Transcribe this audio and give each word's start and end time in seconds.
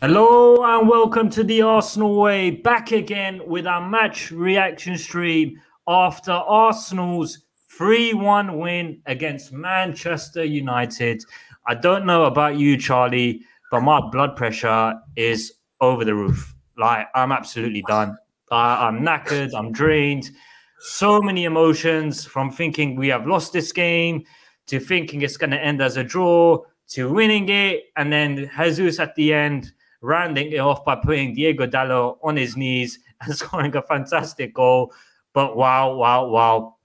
Hello 0.00 0.62
and 0.62 0.88
welcome 0.88 1.28
to 1.30 1.42
the 1.42 1.60
Arsenal 1.60 2.20
Way. 2.20 2.52
Back 2.52 2.92
again 2.92 3.40
with 3.44 3.66
our 3.66 3.84
match 3.84 4.30
reaction 4.30 4.96
stream 4.96 5.60
after 5.88 6.30
Arsenal's 6.30 7.40
3 7.76 8.14
1 8.14 8.60
win 8.60 9.02
against 9.06 9.52
Manchester 9.52 10.44
United. 10.44 11.24
I 11.66 11.74
don't 11.74 12.06
know 12.06 12.26
about 12.26 12.56
you, 12.56 12.76
Charlie, 12.76 13.42
but 13.72 13.80
my 13.80 14.00
blood 14.12 14.36
pressure 14.36 14.94
is 15.16 15.54
over 15.80 16.04
the 16.04 16.14
roof. 16.14 16.54
Like, 16.76 17.08
I'm 17.16 17.32
absolutely 17.32 17.82
done. 17.88 18.16
I, 18.52 18.86
I'm 18.86 19.00
knackered, 19.00 19.50
I'm 19.52 19.72
drained. 19.72 20.30
So 20.78 21.20
many 21.20 21.42
emotions 21.42 22.24
from 22.24 22.52
thinking 22.52 22.94
we 22.94 23.08
have 23.08 23.26
lost 23.26 23.52
this 23.52 23.72
game 23.72 24.22
to 24.68 24.78
thinking 24.78 25.22
it's 25.22 25.36
going 25.36 25.50
to 25.50 25.60
end 25.60 25.82
as 25.82 25.96
a 25.96 26.04
draw 26.04 26.62
to 26.90 27.12
winning 27.12 27.48
it. 27.48 27.86
And 27.96 28.12
then 28.12 28.48
Jesus 28.56 29.00
at 29.00 29.16
the 29.16 29.34
end 29.34 29.72
rounding 30.00 30.52
it 30.52 30.58
off 30.58 30.84
by 30.84 30.94
putting 30.94 31.34
Diego 31.34 31.66
Dalot 31.66 32.18
on 32.22 32.36
his 32.36 32.56
knees 32.56 32.98
and 33.20 33.34
scoring 33.34 33.74
a 33.76 33.82
fantastic 33.82 34.54
goal. 34.54 34.92
But 35.32 35.56
wow, 35.56 35.94
wow, 35.94 36.26
wow. 36.28 36.76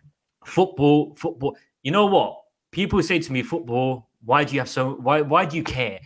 Football, 0.45 1.15
football. 1.15 1.55
You 1.83 1.91
know 1.91 2.05
what? 2.05 2.41
People 2.71 3.01
say 3.03 3.19
to 3.19 3.31
me, 3.31 3.43
football, 3.43 4.09
why 4.25 4.43
do 4.43 4.53
you 4.53 4.61
have 4.61 4.69
so 4.69 4.95
why 4.95 5.21
why 5.21 5.45
do 5.45 5.57
you 5.57 5.63
care? 5.63 5.99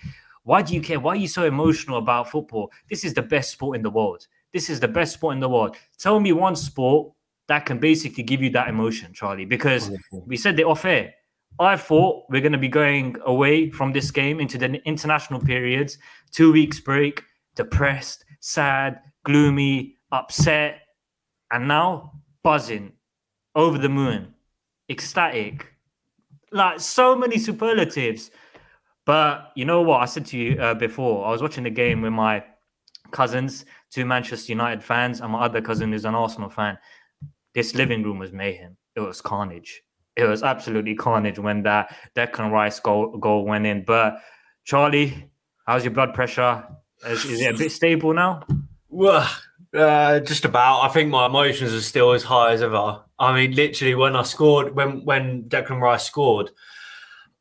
Why 0.43 0.61
do 0.61 0.73
you 0.73 0.81
care? 0.81 0.99
Why 0.99 1.13
are 1.13 1.17
you 1.17 1.27
so 1.27 1.43
emotional 1.43 1.97
about 1.97 2.29
football? 2.29 2.71
This 2.89 3.03
is 3.03 3.13
the 3.13 3.21
best 3.21 3.51
sport 3.51 3.75
in 3.75 3.83
the 3.83 3.89
world. 3.89 4.27
This 4.53 4.69
is 4.69 4.79
the 4.79 4.87
best 4.87 5.13
sport 5.13 5.33
in 5.33 5.39
the 5.39 5.49
world. 5.49 5.75
Tell 5.97 6.19
me 6.19 6.31
one 6.31 6.55
sport 6.55 7.11
that 7.47 7.65
can 7.65 7.79
basically 7.79 8.23
give 8.23 8.41
you 8.41 8.49
that 8.51 8.67
emotion, 8.67 9.13
Charlie, 9.13 9.45
because 9.45 9.91
we 10.25 10.37
said 10.37 10.59
it 10.59 10.65
off 10.65 10.85
air. 10.85 11.13
I 11.59 11.75
thought 11.75 12.25
we're 12.29 12.41
going 12.41 12.51
to 12.51 12.57
be 12.57 12.67
going 12.67 13.17
away 13.25 13.71
from 13.71 13.91
this 13.91 14.11
game 14.11 14.39
into 14.39 14.57
the 14.57 14.81
international 14.85 15.39
periods, 15.39 15.97
two 16.31 16.51
weeks 16.51 16.79
break, 16.79 17.23
depressed, 17.55 18.25
sad, 18.41 18.99
gloomy, 19.23 19.95
upset, 20.11 20.81
and 21.51 21.67
now 21.67 22.13
buzzing, 22.43 22.93
over 23.55 23.79
the 23.79 23.89
moon, 23.89 24.35
ecstatic, 24.89 25.73
like 26.51 26.79
so 26.79 27.15
many 27.15 27.39
superlatives. 27.39 28.29
But 29.05 29.51
you 29.55 29.65
know 29.65 29.81
what? 29.81 30.01
I 30.01 30.05
said 30.05 30.27
to 30.27 30.37
you 30.37 30.61
uh, 30.61 30.75
before, 30.75 31.25
I 31.25 31.31
was 31.31 31.41
watching 31.41 31.63
the 31.63 31.71
game 31.71 32.01
with 32.01 32.13
my 32.13 32.43
cousins, 33.11 33.65
two 33.89 34.05
Manchester 34.05 34.51
United 34.51 34.83
fans, 34.83 35.21
and 35.21 35.31
my 35.31 35.41
other 35.41 35.61
cousin 35.61 35.93
is 35.93 36.05
an 36.05 36.13
Arsenal 36.13 36.49
fan. 36.49 36.77
This 37.55 37.73
living 37.73 38.03
room 38.03 38.19
was 38.19 38.31
mayhem. 38.31 38.77
It 38.95 38.99
was 38.99 39.21
carnage 39.21 39.81
it 40.17 40.25
was 40.25 40.43
absolutely 40.43 40.95
carnage 40.95 41.39
when 41.39 41.63
that 41.63 41.95
Declan 42.15 42.51
Rice 42.51 42.79
goal 42.79 43.17
goal 43.17 43.45
went 43.45 43.65
in. 43.65 43.83
But 43.85 44.19
Charlie, 44.65 45.29
how's 45.65 45.85
your 45.85 45.93
blood 45.93 46.13
pressure? 46.13 46.65
Is, 47.05 47.23
is 47.25 47.41
it 47.41 47.55
a 47.55 47.57
bit 47.57 47.71
stable 47.71 48.13
now? 48.13 48.43
Well, 48.89 49.29
uh, 49.75 50.19
just 50.21 50.43
about. 50.43 50.81
I 50.81 50.89
think 50.89 51.11
my 51.11 51.27
emotions 51.27 51.73
are 51.73 51.81
still 51.81 52.13
as 52.13 52.23
high 52.23 52.53
as 52.53 52.61
ever. 52.63 53.03
I 53.19 53.35
mean, 53.35 53.55
literally, 53.55 53.95
when 53.95 54.15
I 54.15 54.23
scored, 54.23 54.75
when 54.75 55.05
when 55.05 55.43
Declan 55.43 55.79
Rice 55.79 56.05
scored, 56.05 56.49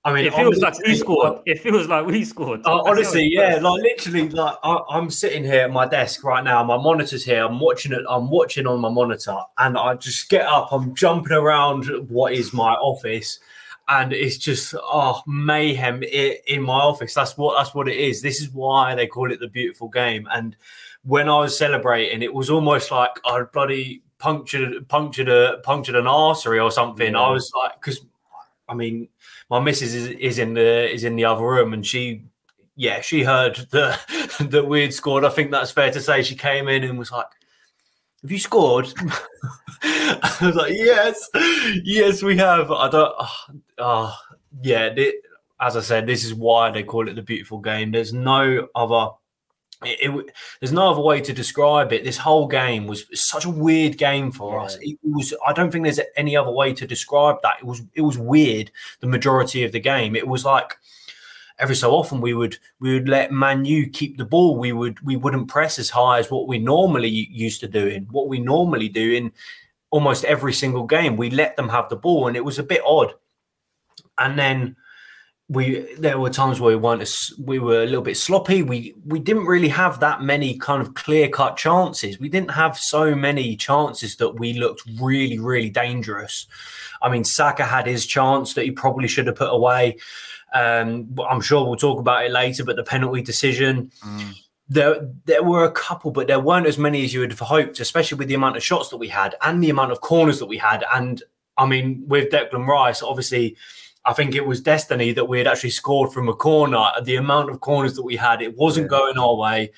I 0.07 0.13
mean, 0.13 0.25
it 0.25 0.35
feels 0.35 0.59
like 0.59 0.79
we 0.87 0.95
scored. 0.95 1.41
It 1.47 1.59
feels 1.59 1.89
like 1.89 2.07
we 2.07 2.25
scored. 2.25 2.61
Uh, 2.65 2.81
honestly, 2.83 3.29
yeah, 3.29 3.59
like 3.61 3.83
literally, 3.83 4.29
like 4.29 4.55
I, 4.63 4.81
am 4.93 5.11
sitting 5.11 5.43
here 5.43 5.63
at 5.63 5.73
my 5.73 5.85
desk 5.85 6.23
right 6.23 6.45
now. 6.45 6.63
My 6.63 6.77
monitor's 6.77 7.25
here. 7.25 7.45
I'm 7.45 7.59
watching 7.59 7.91
it. 7.91 8.03
I'm 8.09 8.31
watching 8.31 8.69
on 8.69 8.81
my 8.81 8.89
monitor, 8.89 9.37
and 9.59 9.77
I 9.77 9.95
just 9.95 10.29
get 10.29 10.47
up. 10.47 10.69
I'm 10.71 10.95
jumping 10.95 11.33
around 11.33 11.87
what 12.09 12.35
is 12.35 12.53
my 12.53 12.75
office, 12.75 13.41
and 13.89 14.13
it's 14.13 14.39
just 14.39 14.77
oh 14.81 15.23
mayhem 15.27 16.05
in 16.05 16.63
my 16.63 16.79
office. 16.79 17.13
That's 17.13 17.37
what 17.37 17.59
that's 17.59 17.75
what 17.75 17.89
it 17.89 17.97
is. 17.97 18.23
This 18.23 18.41
is 18.41 18.51
why 18.51 18.95
they 18.95 19.09
call 19.09 19.33
it 19.33 19.41
the 19.41 19.49
beautiful 19.49 19.89
game. 19.89 20.29
And 20.33 20.57
when 21.03 21.29
I 21.29 21.41
was 21.41 21.59
celebrating, 21.59 22.23
it 22.23 22.33
was 22.33 22.49
almost 22.49 22.93
like 22.93 23.11
I 23.25 23.43
bloody 23.43 24.05
punctured 24.19 24.89
punctured 24.89 25.29
a 25.29 25.59
punctured 25.65 25.97
an 25.97 26.07
artery 26.07 26.61
or 26.61 26.71
something. 26.71 27.15
Yeah. 27.15 27.21
I 27.21 27.31
was 27.33 27.51
like, 27.61 27.81
because 27.81 28.07
I 28.69 28.75
mean 28.75 29.09
my 29.51 29.61
missus 29.61 29.95
is, 29.95 30.09
is 30.09 30.39
in 30.39 30.55
the 30.55 30.93
is 30.93 31.05
in 31.05 31.17
the 31.17 31.25
other 31.25 31.45
room, 31.45 31.73
and 31.73 31.87
she, 31.87 32.25
yeah, 32.75 33.01
she 33.01 33.23
heard 33.23 33.57
that 33.71 34.01
that 34.41 34.67
we 34.67 34.83
had 34.83 34.95
scored. 34.95 35.25
I 35.25 35.29
think 35.29 35.51
that's 35.51 35.71
fair 35.71 35.91
to 35.91 36.01
say. 36.01 36.23
She 36.23 36.35
came 36.35 36.69
in 36.69 36.85
and 36.85 36.99
was 36.99 37.13
like, 37.13 37.27
"Have 38.23 38.31
you 38.31 38.39
scored?" 38.39 38.93
I 39.83 40.39
was 40.41 40.57
like, 40.57 40.73
"Yes, 40.75 41.29
yes, 41.85 42.23
we 42.23 42.37
have." 42.39 42.71
I 42.71 42.89
don't. 42.89 43.15
Oh, 43.19 43.37
oh 43.79 44.19
yeah. 44.63 44.95
as 45.61 45.77
I 45.77 45.81
said, 45.81 46.07
this 46.07 46.25
is 46.25 46.35
why 46.35 46.71
they 46.71 46.83
call 46.83 47.09
it 47.09 47.15
the 47.15 47.23
beautiful 47.23 47.59
game. 47.59 47.93
There's 47.93 48.13
no 48.13 48.69
other 48.75 49.11
it, 49.85 49.99
it, 50.01 50.33
there's 50.61 50.73
no 50.73 50.91
other 50.91 51.01
way 51.01 51.21
to 51.21 51.33
describe 51.33 51.93
it. 51.93 52.05
This 52.05 52.17
whole 52.17 52.47
game 52.47 52.87
was 52.87 53.05
such 53.13 53.45
a 53.45 53.51
weird 53.51 53.99
game 53.99 54.33
for 54.33 54.59
yeah. 54.59 54.65
us. 54.65 54.79
It 54.81 54.99
was. 55.03 55.35
I 55.47 55.53
don't 55.53 55.71
think 55.71 55.85
there's 55.85 56.01
any 56.17 56.37
other 56.37 56.51
way 56.51 56.73
to 56.73 56.87
describe 56.87 57.37
that. 57.43 57.59
It 57.61 57.67
was. 57.67 57.83
It 57.95 58.03
was 58.03 58.19
weird. 58.19 58.71
The 59.01 59.07
majority 59.07 59.65
of 59.65 59.73
the 59.73 59.81
game, 59.81 60.17
it 60.17 60.27
was 60.27 60.45
like 60.45 60.77
every 61.59 61.77
so 61.77 61.93
often 61.93 62.21
we 62.21 62.35
would 62.35 62.59
we 62.81 62.95
would 62.95 63.09
let 63.09 63.33
Manu 63.33 63.89
keep 63.91 64.17
the 64.17 64.25
ball. 64.25 64.57
We 64.59 64.73
would 64.73 65.01
we 65.01 65.17
wouldn't 65.17 65.49
press 65.49 65.79
as 65.79 65.91
high 65.91 66.19
as 66.19 66.31
what 66.31 66.49
we 66.49 66.59
normally 66.59 67.09
used 67.09 67.61
to 67.61 67.69
do 67.69 67.87
in 67.87 68.05
What 68.05 68.29
we 68.29 68.39
normally 68.39 68.89
do 68.89 69.13
in 69.13 69.33
almost 69.91 70.25
every 70.25 70.53
single 70.53 70.85
game, 70.85 71.17
we 71.17 71.31
let 71.31 71.57
them 71.57 71.69
have 71.69 71.89
the 71.89 71.97
ball, 71.97 72.27
and 72.27 72.37
it 72.37 72.45
was 72.45 72.59
a 72.59 72.63
bit 72.63 72.83
odd. 72.85 73.15
And 74.19 74.39
then 74.39 74.77
we 75.49 75.95
there 75.97 76.19
were 76.19 76.31
times 76.31 76.61
where 76.61 76.77
we 76.77 76.83
weren't 76.83 77.03
as, 77.03 77.33
we 77.39 77.61
were 77.61 77.83
a 77.83 77.87
little 77.87 78.03
bit 78.03 78.17
sloppy. 78.17 78.63
We 78.63 78.95
we 79.05 79.21
didn't 79.21 79.47
really 79.47 79.69
have 79.69 80.01
that 80.01 80.23
many 80.23 80.59
kind 80.59 80.83
of 80.83 80.95
clear 80.95 81.29
cut 81.29 81.57
chances. 81.57 82.19
We 82.19 82.29
didn't 82.29 82.51
have 82.51 82.77
so 82.77 83.15
many 83.15 83.55
chances 83.57 84.17
that 84.17 84.41
we 84.41 84.55
looked 84.55 84.83
really 85.01 85.39
really 85.39 85.71
dangerous. 85.71 86.47
I 87.01 87.11
mean, 87.11 87.25
Saka 87.25 87.65
had 87.65 87.87
his 87.87 88.07
chance 88.07 88.55
that 88.55 88.65
he 88.65 88.73
probably 88.73 89.07
should 89.07 89.29
have 89.29 89.37
put 89.37 89.53
away. 89.53 89.99
Um, 90.53 91.17
I'm 91.29 91.41
sure 91.41 91.65
we'll 91.65 91.77
talk 91.77 92.01
about 92.01 92.25
it 92.25 92.33
later, 92.33 92.65
but 92.65 92.77
the 92.77 92.85
penalty 92.85 93.23
decision. 93.23 93.91
Mm. 94.05 94.35
There, 94.69 95.09
there 95.27 95.45
were 95.45 95.65
a 95.65 95.71
couple, 95.71 96.11
but 96.11 96.27
there 96.27 96.41
weren't 96.41 96.67
as 96.67 96.77
many 96.77 97.05
as 97.05 97.15
you 97.15 97.21
would 97.21 97.31
have 97.31 97.39
hoped, 97.39 97.79
especially 97.79 98.19
with 98.19 98.27
the 98.27 98.35
amount 98.35 98.57
of 98.57 98.65
shots 98.65 98.89
that 98.89 98.97
we 98.97 99.07
had 99.07 99.37
and 99.43 99.63
the 99.63 99.71
amount 99.71 99.93
of 99.93 100.01
corners 100.01 100.41
that 100.41 100.47
we 100.47 100.59
had. 100.59 100.85
And 100.93 101.23
I 101.57 101.67
mean, 101.67 102.03
with 102.09 102.33
Declan 102.33 102.67
Rice, 102.67 103.01
obviously, 103.01 103.57
I 104.07 104.13
think 104.13 104.37
it 104.37 104.47
was 104.47 104.61
destiny 104.61 105.13
that 105.13 105.29
we 105.29 105.39
had 105.39 105.49
actually 105.49 105.71
scored 105.71 106.13
from 106.13 106.29
a 106.29 106.35
corner. 106.35 106.85
The 107.03 107.17
amount 107.17 107.51
of 107.51 107.61
corners 107.61 107.95
that 107.95 108.05
we 108.05 108.15
had, 108.15 108.41
it 108.41 108.57
wasn't 108.57 108.85
yeah. 108.85 108.99
going 108.99 109.19
our 109.19 109.35
way. 109.35 109.73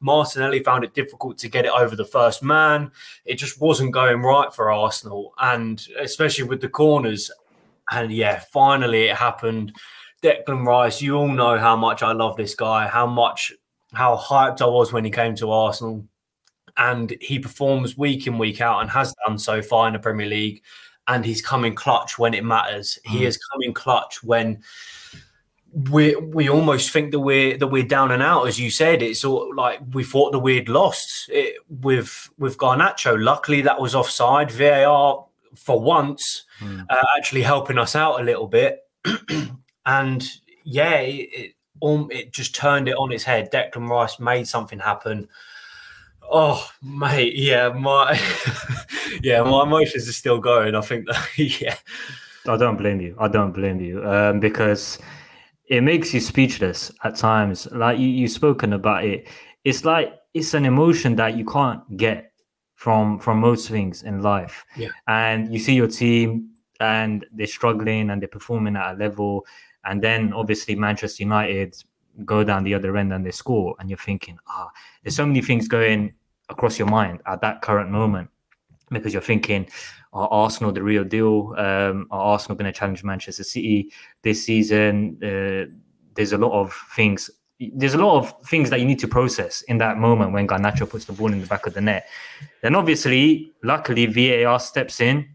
Martinelli 0.00 0.62
found 0.62 0.82
it 0.82 0.94
difficult 0.94 1.36
to 1.38 1.48
get 1.48 1.66
it 1.66 1.72
over 1.72 1.94
the 1.94 2.04
first 2.04 2.42
man. 2.42 2.90
It 3.26 3.36
just 3.36 3.60
wasn't 3.60 3.92
going 3.92 4.22
right 4.22 4.54
for 4.54 4.72
Arsenal, 4.72 5.34
and 5.38 5.86
especially 5.98 6.44
with 6.44 6.60
the 6.60 6.68
corners. 6.68 7.30
And 7.90 8.10
yeah, 8.10 8.42
finally 8.50 9.04
it 9.04 9.16
happened. 9.16 9.76
Declan 10.22 10.66
Rice, 10.66 11.02
you 11.02 11.16
all 11.16 11.28
know 11.28 11.58
how 11.58 11.76
much 11.76 12.02
I 12.02 12.12
love 12.12 12.36
this 12.36 12.54
guy, 12.54 12.88
how 12.88 13.06
much, 13.06 13.52
how 13.92 14.16
hyped 14.16 14.62
I 14.62 14.66
was 14.66 14.92
when 14.92 15.04
he 15.04 15.10
came 15.10 15.34
to 15.36 15.50
Arsenal. 15.50 16.06
And 16.78 17.16
he 17.20 17.38
performs 17.38 17.96
week 17.96 18.26
in, 18.26 18.36
week 18.36 18.60
out 18.60 18.80
and 18.80 18.90
has 18.90 19.14
done 19.26 19.38
so 19.38 19.62
far 19.62 19.86
in 19.86 19.94
the 19.94 19.98
Premier 19.98 20.26
League 20.26 20.62
and 21.08 21.24
he's 21.24 21.42
coming 21.42 21.74
clutch 21.74 22.18
when 22.18 22.34
it 22.34 22.44
matters. 22.44 22.98
Mm. 23.06 23.10
He 23.10 23.24
is 23.24 23.38
coming 23.52 23.72
clutch 23.72 24.22
when 24.22 24.62
we 25.90 26.16
we 26.16 26.48
almost 26.48 26.90
think 26.90 27.10
that 27.10 27.20
we're 27.20 27.56
that 27.58 27.66
we're 27.66 27.82
down 27.82 28.10
and 28.10 28.22
out, 28.22 28.48
as 28.48 28.58
you 28.58 28.70
said. 28.70 29.02
It's 29.02 29.24
all 29.24 29.54
like 29.54 29.80
we 29.92 30.04
thought 30.04 30.32
that 30.32 30.38
we'd 30.38 30.68
lost 30.68 31.28
it 31.28 31.56
with 31.68 32.30
with 32.38 32.56
Garnacho. 32.58 33.22
Luckily, 33.22 33.60
that 33.62 33.80
was 33.80 33.94
offside. 33.94 34.50
VAR 34.50 35.26
for 35.54 35.80
once 35.80 36.44
mm. 36.60 36.84
uh, 36.88 37.04
actually 37.16 37.42
helping 37.42 37.78
us 37.78 37.94
out 37.94 38.20
a 38.20 38.24
little 38.24 38.46
bit, 38.46 38.80
and 39.86 40.28
yeah, 40.64 40.96
it, 40.96 41.28
it, 41.32 41.54
it 42.10 42.32
just 42.32 42.54
turned 42.54 42.88
it 42.88 42.96
on 42.96 43.12
its 43.12 43.24
head. 43.24 43.50
Declan 43.52 43.88
Rice 43.88 44.18
made 44.18 44.48
something 44.48 44.78
happen. 44.78 45.28
Oh, 46.30 46.68
mate, 46.82 47.34
yeah, 47.36 47.68
my 47.68 48.18
yeah, 49.22 49.42
my 49.42 49.62
emotions 49.62 50.08
are 50.08 50.12
still 50.12 50.38
going. 50.38 50.74
I 50.74 50.80
think 50.80 51.06
that 51.06 51.28
yeah. 51.60 51.76
I 52.48 52.56
don't 52.56 52.76
blame 52.76 53.00
you. 53.00 53.16
I 53.18 53.28
don't 53.28 53.52
blame 53.52 53.80
you 53.80 54.04
um, 54.08 54.40
because 54.40 54.98
it 55.68 55.82
makes 55.82 56.14
you 56.14 56.20
speechless 56.20 56.92
at 57.04 57.16
times. 57.16 57.66
Like 57.72 57.98
you, 57.98 58.08
you've 58.08 58.30
spoken 58.30 58.72
about 58.72 59.04
it. 59.04 59.26
It's 59.64 59.84
like 59.84 60.14
it's 60.34 60.54
an 60.54 60.64
emotion 60.64 61.16
that 61.16 61.36
you 61.36 61.44
can't 61.44 61.96
get 61.96 62.32
from 62.74 63.18
from 63.18 63.38
most 63.38 63.68
things 63.68 64.02
in 64.02 64.22
life. 64.22 64.64
Yeah. 64.76 64.88
And 65.08 65.52
you 65.52 65.58
see 65.58 65.74
your 65.74 65.88
team 65.88 66.50
and 66.78 67.24
they're 67.32 67.46
struggling 67.46 68.10
and 68.10 68.20
they're 68.20 68.28
performing 68.28 68.76
at 68.76 68.94
a 68.94 68.98
level, 68.98 69.46
and 69.84 70.02
then 70.02 70.32
obviously 70.32 70.74
Manchester 70.74 71.22
United 71.22 71.76
go 72.24 72.44
down 72.44 72.64
the 72.64 72.74
other 72.74 72.96
end 72.96 73.12
and 73.12 73.24
they 73.24 73.30
score, 73.30 73.74
and 73.78 73.90
you're 73.90 73.98
thinking, 73.98 74.38
ah, 74.48 74.68
oh, 74.68 74.70
there's 75.02 75.16
so 75.16 75.26
many 75.26 75.42
things 75.42 75.68
going 75.68 76.14
across 76.48 76.78
your 76.78 76.88
mind 76.88 77.20
at 77.26 77.40
that 77.40 77.62
current 77.62 77.90
moment 77.90 78.30
because 78.90 79.12
you're 79.12 79.22
thinking, 79.22 79.68
are 80.12 80.28
Arsenal 80.28 80.72
the 80.72 80.82
real 80.82 81.04
deal? 81.04 81.54
Um, 81.58 82.06
are 82.10 82.20
Arsenal 82.20 82.56
going 82.56 82.72
to 82.72 82.78
challenge 82.78 83.04
Manchester 83.04 83.44
City 83.44 83.92
this 84.22 84.44
season? 84.44 85.18
Uh, 85.22 85.72
there's 86.14 86.32
a 86.32 86.38
lot 86.38 86.52
of 86.52 86.74
things 86.94 87.30
there's 87.58 87.94
a 87.94 87.98
lot 87.98 88.18
of 88.18 88.34
things 88.46 88.68
that 88.70 88.80
you 88.80 88.86
need 88.86 88.98
to 88.98 89.08
process 89.08 89.62
in 89.62 89.78
that 89.78 89.96
moment 89.96 90.32
when 90.32 90.46
Garnacho 90.46 90.88
puts 90.88 91.06
the 91.06 91.12
ball 91.12 91.32
in 91.32 91.40
the 91.40 91.46
back 91.46 91.66
of 91.66 91.72
the 91.72 91.80
net. 91.80 92.06
Then 92.62 92.74
obviously, 92.74 93.50
luckily 93.62 94.06
VAR 94.06 94.60
steps 94.60 95.00
in, 95.00 95.26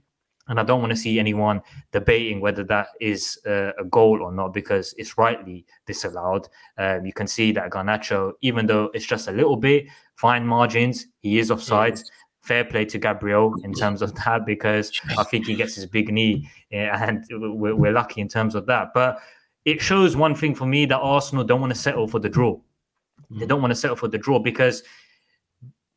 and 0.52 0.60
I 0.60 0.64
don't 0.64 0.82
want 0.82 0.92
to 0.92 0.98
see 0.98 1.18
anyone 1.18 1.62
debating 1.94 2.42
whether 2.42 2.66
that 2.66 2.88
is 3.00 3.40
uh, 3.48 3.72
a 3.80 3.86
goal 3.90 4.22
or 4.22 4.34
not 4.34 4.54
because 4.54 4.94
it's 4.98 5.18
rightly 5.18 5.66
disallowed. 5.88 6.50
Um, 6.78 7.06
you 7.06 7.14
can 7.14 7.26
see 7.26 7.54
that 7.54 7.72
Garnacho, 7.72 8.34
even 8.42 8.66
though 8.66 8.92
it's 8.94 9.06
just 9.06 9.30
a 9.30 9.32
little 9.32 9.56
bit 9.56 9.86
fine 10.16 10.46
margins, 10.46 11.08
he 11.20 11.40
is 11.40 11.52
offside. 11.52 12.02
Fair 12.42 12.66
play 12.66 12.84
to 12.84 12.98
Gabriel 12.98 13.56
in 13.64 13.72
terms 13.72 14.02
of 14.02 14.14
that 14.16 14.46
because 14.46 14.92
I 15.18 15.24
think 15.24 15.48
he 15.48 15.56
gets 15.56 15.76
his 15.76 15.86
big 15.86 16.12
knee, 16.12 16.50
and 16.72 17.24
we're, 17.32 17.76
we're 17.76 17.94
lucky 17.94 18.20
in 18.20 18.28
terms 18.28 18.54
of 18.54 18.66
that. 18.66 18.90
But 18.94 19.20
it 19.64 19.80
shows 19.80 20.18
one 20.18 20.36
thing 20.36 20.54
for 20.54 20.66
me 20.66 20.86
that 20.88 20.98
Arsenal 20.98 21.46
don't 21.46 21.62
want 21.62 21.72
to 21.72 21.80
settle 21.80 22.10
for 22.10 22.20
the 22.20 22.30
draw. 22.30 22.60
They 23.30 23.46
don't 23.46 23.62
want 23.62 23.72
to 23.72 23.76
settle 23.76 23.96
for 23.96 24.10
the 24.10 24.18
draw 24.18 24.38
because 24.40 24.84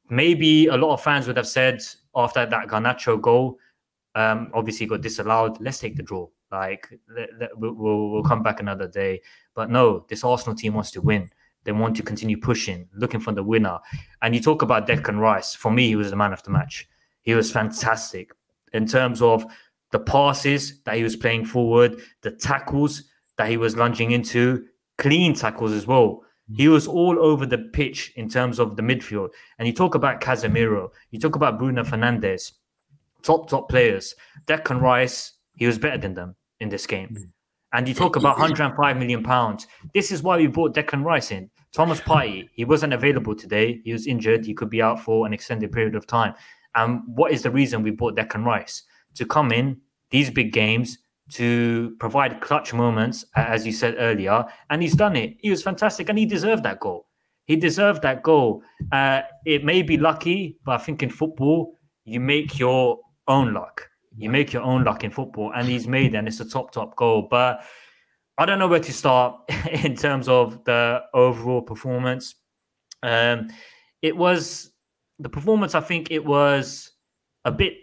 maybe 0.08 0.68
a 0.68 0.76
lot 0.76 0.92
of 0.92 1.02
fans 1.02 1.26
would 1.26 1.38
have 1.38 1.48
said 1.48 1.82
after 2.14 2.46
that 2.46 2.68
Garnacho 2.68 3.20
goal, 3.20 3.58
um, 4.14 4.50
obviously 4.54 4.86
got 4.86 5.00
disallowed. 5.00 5.60
Let's 5.60 5.78
take 5.78 5.96
the 5.96 6.02
draw. 6.02 6.28
Like 6.50 6.88
we'll, 7.56 7.74
we'll 8.10 8.22
come 8.22 8.42
back 8.42 8.60
another 8.60 8.86
day. 8.86 9.20
But 9.54 9.70
no, 9.70 10.04
this 10.08 10.24
Arsenal 10.24 10.54
team 10.54 10.74
wants 10.74 10.90
to 10.92 11.00
win. 11.00 11.30
They 11.64 11.72
want 11.72 11.96
to 11.96 12.02
continue 12.02 12.38
pushing, 12.38 12.88
looking 12.94 13.20
for 13.20 13.32
the 13.32 13.42
winner. 13.42 13.78
And 14.22 14.34
you 14.34 14.40
talk 14.40 14.62
about 14.62 14.86
Declan 14.86 15.18
Rice. 15.18 15.54
For 15.54 15.70
me, 15.70 15.88
he 15.88 15.96
was 15.96 16.10
the 16.10 16.16
man 16.16 16.32
of 16.32 16.42
the 16.42 16.50
match. 16.50 16.88
He 17.22 17.34
was 17.34 17.50
fantastic 17.50 18.32
in 18.72 18.86
terms 18.86 19.22
of 19.22 19.46
the 19.90 19.98
passes 19.98 20.82
that 20.82 20.96
he 20.96 21.02
was 21.02 21.16
playing 21.16 21.46
forward, 21.46 22.00
the 22.22 22.32
tackles 22.32 23.04
that 23.38 23.48
he 23.48 23.56
was 23.56 23.76
lunging 23.76 24.10
into, 24.10 24.66
clean 24.98 25.34
tackles 25.34 25.72
as 25.72 25.86
well. 25.86 26.22
He 26.52 26.68
was 26.68 26.86
all 26.86 27.18
over 27.18 27.46
the 27.46 27.58
pitch 27.72 28.12
in 28.16 28.28
terms 28.28 28.58
of 28.58 28.76
the 28.76 28.82
midfield. 28.82 29.30
And 29.58 29.66
you 29.66 29.72
talk 29.72 29.94
about 29.94 30.20
Casemiro, 30.20 30.90
you 31.10 31.18
talk 31.18 31.36
about 31.36 31.58
Bruno 31.58 31.82
Fernandes, 31.82 32.52
top, 33.24 33.48
top 33.48 33.68
players. 33.68 34.14
Declan 34.46 34.80
Rice, 34.80 35.32
he 35.56 35.66
was 35.66 35.78
better 35.78 35.98
than 35.98 36.14
them 36.14 36.36
in 36.60 36.68
this 36.68 36.86
game. 36.86 37.08
Mm. 37.18 37.30
And 37.72 37.88
you 37.88 37.94
talk 37.94 38.14
about 38.14 38.38
105 38.38 38.96
million 38.96 39.24
pounds. 39.24 39.66
This 39.94 40.12
is 40.12 40.22
why 40.22 40.36
we 40.36 40.46
brought 40.46 40.74
Declan 40.74 41.04
Rice 41.04 41.32
in. 41.32 41.50
Thomas 41.72 42.00
Partey, 42.00 42.48
he 42.54 42.64
wasn't 42.64 42.92
available 42.92 43.34
today. 43.34 43.80
He 43.84 43.92
was 43.92 44.06
injured. 44.06 44.46
He 44.46 44.54
could 44.54 44.70
be 44.70 44.80
out 44.80 45.00
for 45.00 45.26
an 45.26 45.32
extended 45.32 45.72
period 45.72 45.96
of 45.96 46.06
time. 46.06 46.34
And 46.76 47.02
what 47.06 47.32
is 47.32 47.42
the 47.42 47.50
reason 47.50 47.82
we 47.82 47.90
brought 47.90 48.16
Declan 48.16 48.44
Rice? 48.44 48.84
To 49.16 49.26
come 49.26 49.50
in 49.50 49.80
these 50.10 50.30
big 50.30 50.52
games, 50.52 50.98
to 51.32 51.96
provide 51.98 52.40
clutch 52.40 52.72
moments, 52.72 53.24
as 53.34 53.66
you 53.66 53.72
said 53.72 53.96
earlier, 53.98 54.44
and 54.70 54.82
he's 54.82 54.94
done 54.94 55.16
it. 55.16 55.36
He 55.40 55.50
was 55.50 55.62
fantastic, 55.62 56.08
and 56.08 56.18
he 56.18 56.26
deserved 56.26 56.62
that 56.64 56.80
goal. 56.80 57.06
He 57.46 57.56
deserved 57.56 58.02
that 58.02 58.22
goal. 58.22 58.62
Uh, 58.92 59.22
it 59.44 59.64
may 59.64 59.82
be 59.82 59.96
lucky, 59.96 60.58
but 60.64 60.80
I 60.80 60.84
think 60.84 61.02
in 61.02 61.10
football, 61.10 61.74
you 62.04 62.20
make 62.20 62.58
your 62.58 62.98
own 63.28 63.54
luck. 63.54 63.88
You 64.16 64.30
make 64.30 64.52
your 64.52 64.62
own 64.62 64.84
luck 64.84 65.04
in 65.04 65.10
football, 65.10 65.52
and 65.54 65.68
he's 65.68 65.88
made, 65.88 66.14
and 66.14 66.28
it's 66.28 66.40
a 66.40 66.48
top, 66.48 66.72
top 66.72 66.94
goal. 66.96 67.26
But 67.30 67.64
I 68.38 68.46
don't 68.46 68.58
know 68.58 68.68
where 68.68 68.80
to 68.80 68.92
start 68.92 69.40
in 69.70 69.96
terms 69.96 70.28
of 70.28 70.64
the 70.64 71.02
overall 71.14 71.62
performance. 71.62 72.36
Um, 73.02 73.48
it 74.02 74.16
was 74.16 74.72
the 75.18 75.28
performance. 75.28 75.74
I 75.74 75.80
think 75.80 76.10
it 76.10 76.24
was 76.24 76.92
a 77.44 77.52
bit 77.52 77.74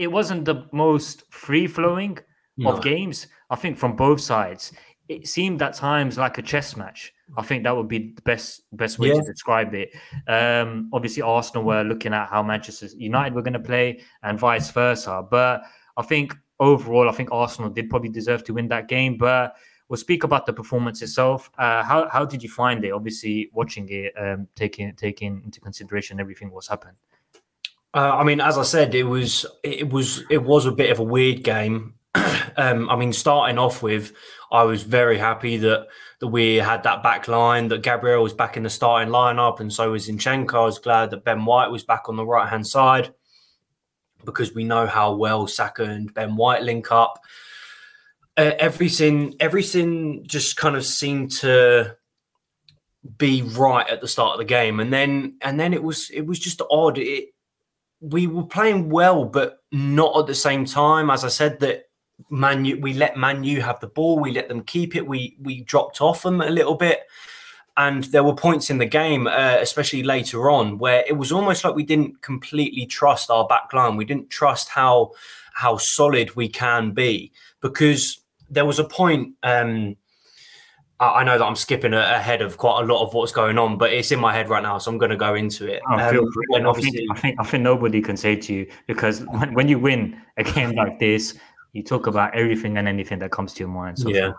it 0.00 0.10
wasn't 0.10 0.46
the 0.46 0.66
most 0.72 1.30
free 1.30 1.66
flowing 1.66 2.18
no. 2.56 2.70
of 2.70 2.82
games. 2.82 3.26
I 3.50 3.56
think 3.56 3.76
from 3.76 3.96
both 3.96 4.18
sides, 4.18 4.72
it 5.10 5.26
seemed 5.26 5.60
at 5.60 5.74
times 5.74 6.16
like 6.16 6.38
a 6.38 6.42
chess 6.42 6.76
match. 6.76 7.12
I 7.36 7.42
think 7.42 7.64
that 7.64 7.76
would 7.76 7.88
be 7.88 8.12
the 8.14 8.22
best 8.22 8.62
best 8.72 9.00
way 9.00 9.08
yeah. 9.08 9.14
to 9.14 9.22
describe 9.22 9.74
it. 9.74 9.90
Um, 10.28 10.88
obviously, 10.92 11.22
Arsenal 11.22 11.64
were 11.64 11.82
looking 11.82 12.14
at 12.14 12.28
how 12.28 12.44
Manchester 12.44 12.86
United 12.96 13.34
were 13.34 13.42
going 13.42 13.54
to 13.54 13.60
play, 13.60 14.02
and 14.22 14.38
vice 14.38 14.70
versa. 14.70 15.26
But 15.28 15.62
I 15.96 16.02
think 16.02 16.32
overall, 16.60 17.08
I 17.08 17.12
think 17.12 17.30
Arsenal 17.32 17.70
did 17.70 17.90
probably 17.90 18.10
deserve 18.10 18.44
to 18.44 18.54
win 18.54 18.68
that 18.68 18.86
game. 18.86 19.16
But 19.18 19.56
we'll 19.88 19.96
speak 19.96 20.22
about 20.22 20.46
the 20.46 20.52
performance 20.52 21.02
itself. 21.02 21.50
Uh, 21.58 21.82
how 21.82 22.08
how 22.08 22.24
did 22.24 22.40
you 22.40 22.48
find 22.48 22.84
it? 22.84 22.92
Obviously, 22.92 23.50
watching 23.52 23.88
it, 23.88 24.12
um, 24.16 24.46
taking 24.54 24.94
taking 24.94 25.42
into 25.44 25.60
consideration 25.60 26.20
everything 26.20 26.52
what's 26.52 26.68
happened. 26.68 26.96
Uh, 27.92 28.14
I 28.14 28.22
mean, 28.22 28.40
as 28.40 28.56
I 28.56 28.62
said, 28.62 28.94
it 28.94 29.02
was 29.02 29.44
it 29.64 29.92
was 29.92 30.22
it 30.30 30.44
was 30.44 30.66
a 30.66 30.72
bit 30.72 30.90
of 30.90 31.00
a 31.00 31.04
weird 31.04 31.42
game. 31.42 31.94
Um, 32.60 32.88
I 32.90 32.96
mean, 32.96 33.12
starting 33.12 33.58
off 33.58 33.82
with, 33.82 34.12
I 34.52 34.62
was 34.64 34.82
very 34.82 35.18
happy 35.18 35.56
that 35.58 35.86
that 36.20 36.28
we 36.28 36.56
had 36.56 36.82
that 36.82 37.02
back 37.02 37.28
line, 37.28 37.68
that 37.68 37.82
Gabriel 37.82 38.22
was 38.22 38.34
back 38.34 38.56
in 38.56 38.62
the 38.62 38.70
starting 38.70 39.12
lineup, 39.12 39.60
and 39.60 39.72
so 39.72 39.92
was 39.92 40.08
Zinchenko. 40.08 40.54
I 40.54 40.64
was 40.64 40.78
glad 40.78 41.10
that 41.10 41.24
Ben 41.24 41.44
White 41.44 41.70
was 41.70 41.82
back 41.82 42.08
on 42.08 42.16
the 42.16 42.26
right 42.26 42.48
hand 42.48 42.66
side 42.66 43.14
because 44.24 44.54
we 44.54 44.64
know 44.64 44.86
how 44.86 45.14
well 45.14 45.46
Saka 45.46 45.84
and 45.84 46.12
Ben 46.12 46.36
White 46.36 46.62
link 46.62 46.92
up. 46.92 47.20
Uh, 48.36 48.52
everything, 48.58 49.34
everything 49.40 50.24
just 50.26 50.56
kind 50.56 50.76
of 50.76 50.84
seemed 50.84 51.30
to 51.30 51.96
be 53.16 53.42
right 53.42 53.88
at 53.88 54.02
the 54.02 54.08
start 54.08 54.32
of 54.32 54.38
the 54.38 54.44
game, 54.44 54.80
and 54.80 54.92
then 54.92 55.36
and 55.40 55.58
then 55.58 55.72
it 55.72 55.82
was 55.82 56.10
it 56.10 56.26
was 56.26 56.38
just 56.38 56.60
odd. 56.70 56.98
It 56.98 57.30
we 58.00 58.26
were 58.26 58.44
playing 58.44 58.90
well, 58.90 59.24
but 59.24 59.58
not 59.72 60.18
at 60.18 60.26
the 60.26 60.34
same 60.34 60.64
time. 60.64 61.10
As 61.10 61.24
I 61.24 61.28
said, 61.28 61.60
that 61.60 61.84
Manu, 62.28 62.80
we 62.80 62.92
let 62.92 63.16
Manu 63.16 63.60
have 63.60 63.80
the 63.80 63.86
ball, 63.86 64.18
we 64.18 64.32
let 64.32 64.48
them 64.48 64.62
keep 64.62 64.96
it. 64.96 65.06
We 65.06 65.36
we 65.40 65.62
dropped 65.62 66.00
off 66.00 66.22
them 66.22 66.40
a 66.40 66.50
little 66.50 66.74
bit, 66.74 67.00
and 67.76 68.04
there 68.04 68.24
were 68.24 68.34
points 68.34 68.70
in 68.70 68.78
the 68.78 68.86
game, 68.86 69.26
uh, 69.26 69.56
especially 69.60 70.02
later 70.02 70.50
on, 70.50 70.78
where 70.78 71.04
it 71.08 71.14
was 71.14 71.32
almost 71.32 71.64
like 71.64 71.74
we 71.74 71.84
didn't 71.84 72.20
completely 72.22 72.86
trust 72.86 73.30
our 73.30 73.46
back 73.46 73.72
line. 73.72 73.96
We 73.96 74.04
didn't 74.04 74.30
trust 74.30 74.68
how 74.68 75.12
how 75.54 75.76
solid 75.76 76.36
we 76.36 76.48
can 76.48 76.92
be 76.92 77.32
because 77.60 78.20
there 78.48 78.64
was 78.64 78.78
a 78.78 78.84
point. 78.84 79.34
Um, 79.42 79.96
I 81.00 81.24
know 81.24 81.38
that 81.38 81.44
I'm 81.44 81.56
skipping 81.56 81.94
ahead 81.94 82.42
of 82.42 82.58
quite 82.58 82.82
a 82.82 82.84
lot 82.84 83.02
of 83.02 83.14
what's 83.14 83.32
going 83.32 83.56
on, 83.56 83.78
but 83.78 83.90
it's 83.90 84.12
in 84.12 84.20
my 84.20 84.34
head 84.34 84.50
right 84.50 84.62
now, 84.62 84.76
so 84.76 84.90
I'm 84.90 84.98
going 84.98 85.10
to 85.10 85.16
go 85.16 85.34
into 85.34 85.66
it. 85.66 85.80
Oh, 85.88 85.94
um, 85.94 85.98
I 85.98 86.10
think, 86.74 87.10
I 87.10 87.18
think, 87.18 87.40
I 87.40 87.44
think 87.44 87.62
nobody 87.62 88.02
can 88.02 88.18
say 88.18 88.36
to 88.36 88.52
you 88.52 88.70
because 88.86 89.22
when, 89.24 89.54
when 89.54 89.66
you 89.66 89.78
win 89.78 90.20
a 90.36 90.44
game 90.44 90.72
like 90.72 90.98
this, 90.98 91.38
you 91.72 91.82
talk 91.82 92.06
about 92.06 92.34
everything 92.34 92.76
and 92.76 92.88
anything 92.88 93.18
that 93.20 93.30
comes 93.30 93.52
to 93.54 93.60
your 93.60 93.68
mind. 93.68 93.98
So 93.98 94.08
yeah, 94.08 94.32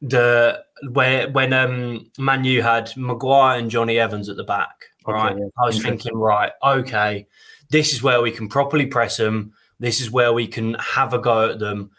the 0.00 0.62
when 0.90 1.32
when 1.32 1.52
um 1.52 2.10
Manu 2.18 2.60
had 2.60 2.90
Maguire 2.96 3.58
and 3.58 3.70
Jonny 3.70 3.98
Evans 3.98 4.28
at 4.28 4.36
the 4.36 4.44
back, 4.44 4.86
okay, 5.06 5.12
right? 5.12 5.36
Yeah. 5.36 5.44
I 5.62 5.66
was 5.66 5.82
thinking, 5.82 6.14
right, 6.14 6.52
okay, 6.64 7.26
this 7.70 7.92
is 7.92 8.02
where 8.02 8.20
we 8.20 8.30
can 8.30 8.48
properly 8.48 8.86
press 8.86 9.16
them. 9.16 9.52
This 9.78 10.00
is 10.00 10.10
where 10.10 10.32
we 10.32 10.46
can 10.46 10.74
have 10.74 11.14
a 11.14 11.18
go 11.18 11.50
at 11.50 11.58
them, 11.58 11.90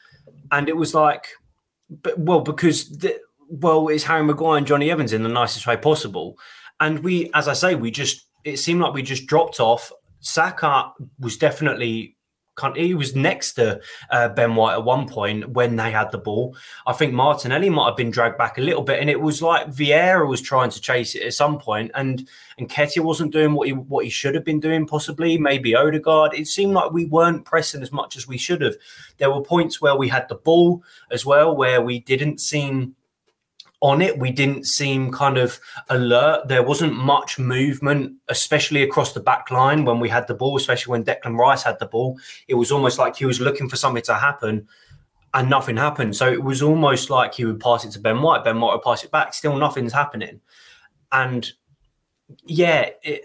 and 0.52 0.70
it 0.70 0.78
was 0.78 0.94
like, 0.94 1.28
but 1.90 2.18
well, 2.20 2.42
because. 2.42 2.90
The, 2.90 3.20
well, 3.50 3.90
it's 3.90 4.06
Harry 4.06 4.24
Maguire 4.24 4.58
and 4.58 4.66
Jonny 4.66 4.90
Evans 4.90 5.14
in 5.14 5.22
the 5.22 5.30
nicest 5.30 5.68
way 5.68 5.78
possible. 5.78 6.40
And 6.80 7.04
we, 7.04 7.30
as 7.36 7.48
I 7.48 7.54
say, 7.54 7.76
we 7.76 7.92
just 7.92 8.26
it 8.44 8.58
seemed 8.58 8.82
like 8.82 8.94
we 8.94 9.04
just 9.04 9.26
dropped 9.26 9.60
off. 9.60 9.92
Saka 10.20 10.92
was 11.20 11.38
definitely 11.38 12.13
he 12.76 12.94
was 12.94 13.16
next 13.16 13.54
to 13.54 13.82
uh, 14.12 14.30
Ben 14.30 14.56
White 14.56 14.74
at 14.74 14.84
one 14.84 15.08
point 15.08 15.50
when 15.50 15.76
they 15.76 15.92
had 15.92 16.12
the 16.12 16.18
ball. 16.18 16.56
I 16.86 16.94
think 16.94 17.14
Martinelli 17.14 17.70
might 17.70 17.88
have 17.88 17.98
been 17.98 18.12
dragged 18.12 18.38
back 18.38 18.58
a 18.58 18.62
little 18.62 18.84
bit, 18.84 19.00
and 19.00 19.10
it 19.10 19.20
was 19.20 19.42
like 19.42 19.68
Vieira 19.68 20.28
was 20.28 20.42
trying 20.42 20.70
to 20.70 20.82
chase 20.82 21.16
it 21.16 21.24
at 21.24 21.34
some 21.34 21.60
point, 21.60 21.92
and 21.96 22.14
and 22.58 22.70
Nketiah 22.70 23.04
wasn't 23.04 23.32
doing 23.32 23.54
what 23.54 23.68
he 23.68 23.74
what 23.74 24.06
he 24.06 24.10
should 24.10 24.36
have 24.36 24.44
been 24.44 24.60
doing. 24.60 24.86
Possibly, 24.86 25.38
maybe 25.38 25.76
Odegaard. 25.76 26.34
It 26.34 26.48
seemed 26.48 26.74
like 26.74 26.92
we 26.92 27.06
weren't 27.06 27.46
pressing 27.46 27.82
as 27.82 27.92
much 27.92 28.16
as 28.16 28.28
we 28.28 28.38
should 28.38 28.62
have. 28.62 28.76
There 29.18 29.32
were 29.32 29.42
points 29.42 29.82
where 29.82 29.96
we 29.96 30.10
had 30.10 30.28
the 30.30 30.36
ball 30.36 30.84
as 31.12 31.26
well, 31.26 31.56
where 31.56 31.82
we 31.82 32.00
didn't 32.00 32.40
seem 32.40 32.96
on 33.84 34.02
it. 34.02 34.18
We 34.18 34.32
didn't 34.32 34.66
seem 34.66 35.12
kind 35.12 35.38
of 35.38 35.60
alert. 35.90 36.48
There 36.48 36.64
wasn't 36.64 36.96
much 36.96 37.38
movement, 37.38 38.14
especially 38.30 38.82
across 38.82 39.12
the 39.12 39.20
back 39.20 39.52
line 39.52 39.84
when 39.84 40.00
we 40.00 40.08
had 40.08 40.26
the 40.26 40.34
ball, 40.34 40.56
especially 40.56 40.92
when 40.92 41.04
Declan 41.04 41.38
Rice 41.38 41.64
had 41.64 41.78
the 41.80 41.86
ball. 41.86 42.18
It 42.48 42.56
was 42.56 42.72
almost 42.72 42.98
like 42.98 43.18
he 43.18 43.26
was 43.26 43.42
looking 43.42 43.70
for 43.70 43.76
something 43.76 44.02
to 44.04 44.16
happen 44.16 44.70
and 45.34 45.50
nothing 45.50 45.76
happened. 45.76 46.16
So 46.16 46.32
it 46.32 46.42
was 46.42 46.62
almost 46.62 47.10
like 47.10 47.34
he 47.34 47.44
would 47.44 47.60
pass 47.60 47.84
it 47.84 47.92
to 47.92 48.00
Ben 48.00 48.22
White, 48.22 48.46
Ben 48.46 48.60
White 48.60 48.74
would 48.74 48.84
pass 48.84 49.04
it 49.04 49.12
back, 49.12 49.34
still 49.34 49.58
nothing's 49.58 49.94
happening. 49.94 50.40
And 51.12 51.52
yeah, 52.46 52.90
it, 53.04 53.24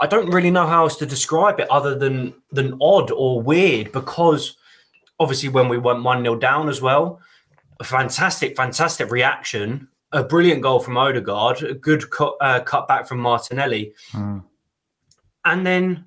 I 0.00 0.06
don't 0.06 0.30
really 0.30 0.52
know 0.52 0.66
how 0.66 0.84
else 0.84 0.96
to 0.98 1.06
describe 1.06 1.58
it 1.58 1.68
other 1.70 1.98
than 1.98 2.34
than 2.52 2.78
odd 2.80 3.10
or 3.10 3.42
weird 3.42 3.90
because 3.90 4.56
obviously 5.18 5.48
when 5.48 5.68
we 5.68 5.76
went 5.76 6.04
1 6.04 6.22
0 6.22 6.36
down 6.36 6.68
as 6.68 6.80
well, 6.80 7.20
a 7.80 7.84
fantastic, 7.84 8.56
fantastic 8.56 9.10
reaction, 9.10 9.88
a 10.12 10.24
brilliant 10.24 10.62
goal 10.62 10.80
from 10.80 10.96
Odegaard, 10.96 11.62
a 11.62 11.74
good 11.74 12.10
cut, 12.10 12.34
uh, 12.40 12.60
cut 12.60 12.88
back 12.88 13.06
from 13.06 13.18
Martinelli. 13.18 13.94
Mm. 14.12 14.44
And 15.44 15.66
then 15.66 16.04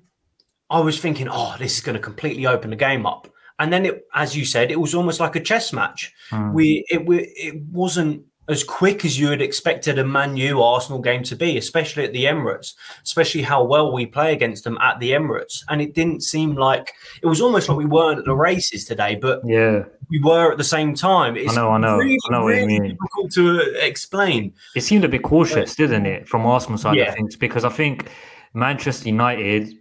I 0.70 0.80
was 0.80 1.00
thinking, 1.00 1.28
oh, 1.30 1.56
this 1.58 1.74
is 1.74 1.80
going 1.80 1.94
to 1.94 2.02
completely 2.02 2.46
open 2.46 2.70
the 2.70 2.76
game 2.76 3.06
up. 3.06 3.28
And 3.58 3.72
then, 3.72 3.86
it, 3.86 4.06
as 4.14 4.36
you 4.36 4.44
said, 4.44 4.70
it 4.70 4.80
was 4.80 4.94
almost 4.94 5.20
like 5.20 5.36
a 5.36 5.40
chess 5.40 5.72
match. 5.72 6.12
Mm. 6.30 6.52
We 6.52 6.84
it, 6.88 7.06
we 7.06 7.20
it 7.36 7.62
wasn't 7.70 8.24
as 8.52 8.62
quick 8.62 9.04
as 9.04 9.18
you 9.18 9.30
had 9.30 9.42
expected 9.42 9.98
a 9.98 10.04
Man 10.04 10.36
U 10.36 10.62
Arsenal 10.62 11.00
game 11.00 11.24
to 11.24 11.34
be, 11.34 11.58
especially 11.58 12.04
at 12.04 12.12
the 12.12 12.26
Emirates, 12.26 12.74
especially 13.02 13.42
how 13.42 13.64
well 13.64 13.92
we 13.92 14.06
play 14.06 14.32
against 14.32 14.62
them 14.64 14.78
at 14.78 15.00
the 15.00 15.10
Emirates. 15.10 15.64
And 15.68 15.82
it 15.82 15.94
didn't 15.94 16.22
seem 16.22 16.54
like 16.54 16.92
it 17.22 17.26
was 17.26 17.40
almost 17.40 17.68
like 17.68 17.78
we 17.78 17.86
weren't 17.86 18.20
at 18.20 18.24
the 18.24 18.34
races 18.34 18.84
today, 18.84 19.16
but 19.16 19.40
yeah, 19.44 19.84
we 20.10 20.20
were 20.20 20.52
at 20.52 20.58
the 20.58 20.64
same 20.64 20.94
time. 20.94 21.36
It's 21.36 21.52
I 21.52 21.54
know, 21.56 21.70
I 21.70 21.78
know, 21.78 21.96
really, 21.96 22.18
I 22.28 22.32
know 22.32 22.44
really 22.44 22.78
difficult 22.78 23.32
to 23.32 23.84
explain. 23.84 24.52
It 24.76 24.82
seemed 24.82 25.04
a 25.04 25.08
bit 25.08 25.22
cautious, 25.22 25.74
didn't 25.74 26.06
it, 26.06 26.28
from 26.28 26.46
Arsenal 26.46 26.78
side 26.78 26.96
yeah. 26.96 27.08
of 27.08 27.14
things? 27.14 27.34
Because 27.34 27.64
I 27.64 27.70
think 27.70 28.10
Manchester 28.54 29.08
United, 29.08 29.74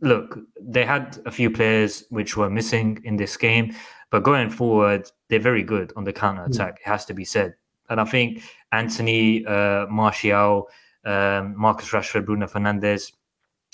look, 0.00 0.38
they 0.60 0.84
had 0.84 1.18
a 1.26 1.30
few 1.30 1.50
players 1.50 2.04
which 2.10 2.36
were 2.36 2.50
missing 2.50 3.00
in 3.04 3.16
this 3.16 3.36
game, 3.36 3.74
but 4.10 4.22
going 4.22 4.50
forward, 4.50 5.10
they're 5.28 5.38
very 5.38 5.62
good 5.62 5.92
on 5.96 6.04
the 6.04 6.12
counter 6.12 6.44
attack. 6.44 6.74
Mm. 6.74 6.80
It 6.80 6.88
has 6.88 7.04
to 7.06 7.14
be 7.14 7.24
said 7.24 7.54
and 7.88 8.00
I 8.00 8.04
think 8.04 8.42
Antony, 8.72 9.44
uh, 9.46 9.86
Martial, 9.86 10.68
um, 11.04 11.54
Marcus 11.56 11.90
Rashford, 11.90 12.26
Bruno 12.26 12.46
Fernandes 12.46 13.12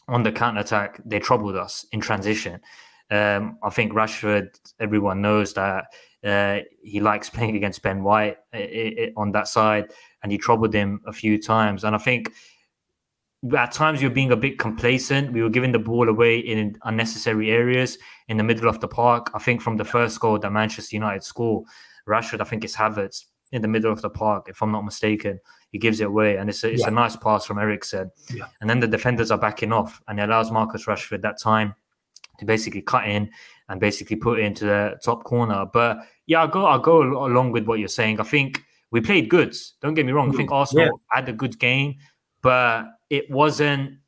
on 0.09 0.23
the 0.23 0.33
counter 0.33 0.61
attack, 0.61 1.01
they 1.05 1.19
troubled 1.19 1.57
us 1.57 1.87
in 1.93 2.01
transition. 2.01 2.61
Um, 3.11 3.59
I 3.63 3.71
think 3.71 3.93
Rashford, 3.93 4.49
everyone 4.81 5.21
knows 5.21 5.55
that 5.55 5.87
uh, 6.25 6.61
he 6.83 7.01
likes 7.01 7.29
playing 7.29 7.57
against 7.57 7.83
Ben 7.83 8.03
White 8.03 8.39
it, 8.53 8.99
it, 8.99 9.13
on 9.17 9.33
that 9.33 9.49
side, 9.49 9.93
and 10.23 10.31
he 10.31 10.39
troubled 10.39 10.73
him 10.73 11.01
a 11.07 11.13
few 11.13 11.41
times. 11.41 11.85
And 11.85 11.95
I 11.95 11.99
think 11.99 12.33
at 13.57 13.73
times 13.73 14.01
you're 14.01 14.11
being 14.11 14.33
a 14.33 14.37
bit 14.37 14.59
complacent. 14.59 15.33
We 15.33 15.43
were 15.43 15.51
giving 15.51 15.73
the 15.73 15.79
ball 15.79 16.09
away 16.09 16.39
in 16.39 16.77
unnecessary 16.85 17.51
areas 17.51 17.99
in 18.29 18.37
the 18.37 18.45
middle 18.45 18.69
of 18.69 18.81
the 18.81 18.89
park. 18.89 19.31
I 19.35 19.39
think 19.41 19.61
from 19.61 19.77
the 19.77 19.85
first 19.85 20.21
goal 20.21 20.39
that 20.39 20.51
Manchester 20.51 20.97
United 20.97 21.25
score, 21.25 21.65
Rashford, 22.09 22.41
I 22.41 22.45
think 22.45 22.65
it's 22.65 22.77
Havertz 22.77 23.25
in 23.53 23.63
the 23.63 23.69
middle 23.69 23.93
of 23.93 24.03
the 24.03 24.11
park, 24.11 24.49
if 24.49 24.63
I'm 24.63 24.73
not 24.73 24.85
mistaken. 24.85 25.39
He 25.71 25.79
gives 25.79 26.01
it 26.01 26.09
away, 26.09 26.37
and 26.37 26.51
it's 26.51 26.65
a, 26.65 26.71
it's 26.71 26.83
yeah. 26.83 26.89
a 26.89 26.91
nice 26.91 27.17
pass 27.17 27.45
from 27.45 27.59
Eriksen. 27.59 28.11
Yeah. 28.33 28.47
And 28.61 28.69
then 28.69 28.81
the 28.81 28.89
defenders 28.89 29.31
are 29.31 29.39
backing 29.39 29.73
off, 29.73 30.03
and 30.09 30.19
it 30.19 30.25
allows 30.25 30.51
Marcus 30.51 30.87
Rashford 30.87 31.23
that 31.23 31.39
time 31.41 31.75
to 32.39 32.45
basically 32.45 32.83
cut 32.83 33.07
in 33.07 33.31
and 33.69 33.81
basically 33.81 34.17
put 34.17 34.39
it 34.39 34.45
into 34.45 34.65
the 34.65 34.99
top 35.05 35.25
corner. 35.25 35.65
But 35.73 35.99
yeah, 36.27 36.41
I'll 36.41 36.49
go, 36.49 36.67
I'll 36.67 36.79
go 36.79 37.03
along 37.03 37.53
with 37.53 37.67
what 37.67 37.79
you're 37.79 37.89
saying. 37.89 38.21
I 38.21 38.25
think 38.25 38.63
we 38.91 39.01
played 39.01 39.29
good. 39.29 39.55
Don't 39.81 39.95
get 39.95 40.07
me 40.07 40.13
wrong. 40.13 40.33
I 40.33 40.37
think 40.37 40.51
Arsenal 40.51 40.85
yeah. 40.85 40.91
had 41.11 41.29
a 41.29 41.33
good 41.33 41.59
game, 41.59 41.97
but 42.43 42.85
it 43.11 43.31
wasn't 43.31 43.99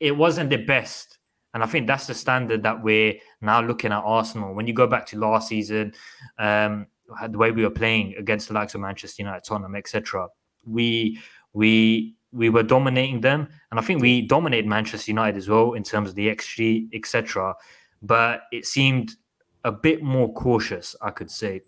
it 0.00 0.16
wasn't 0.16 0.50
the 0.50 0.56
best. 0.56 1.18
And 1.54 1.62
I 1.62 1.66
think 1.66 1.86
that's 1.86 2.06
the 2.06 2.14
standard 2.14 2.62
that 2.62 2.82
we're 2.82 3.14
now 3.40 3.60
looking 3.60 3.90
at 3.90 4.02
Arsenal. 4.04 4.54
When 4.54 4.66
you 4.66 4.74
go 4.74 4.86
back 4.86 5.06
to 5.06 5.18
last 5.18 5.48
season, 5.48 5.92
um, 6.38 6.86
the 7.30 7.38
way 7.38 7.50
we 7.50 7.62
were 7.62 7.70
playing 7.70 8.14
against 8.18 8.48
the 8.48 8.54
likes 8.54 8.74
of 8.74 8.80
Manchester 8.80 9.22
United, 9.22 9.44
Tottenham, 9.44 9.74
etc. 9.74 10.28
We 10.66 11.18
we 11.52 12.14
we 12.32 12.50
were 12.50 12.62
dominating 12.62 13.20
them, 13.20 13.48
and 13.70 13.80
I 13.80 13.82
think 13.82 14.02
we 14.02 14.22
dominated 14.22 14.66
Manchester 14.66 15.10
United 15.10 15.36
as 15.36 15.48
well 15.48 15.72
in 15.72 15.82
terms 15.82 16.10
of 16.10 16.14
the 16.14 16.28
XG, 16.28 16.88
etc. 16.92 17.54
But 18.02 18.42
it 18.52 18.66
seemed 18.66 19.16
a 19.64 19.72
bit 19.72 20.02
more 20.02 20.32
cautious, 20.32 20.94
I 21.02 21.10
could 21.10 21.30
say, 21.30 21.62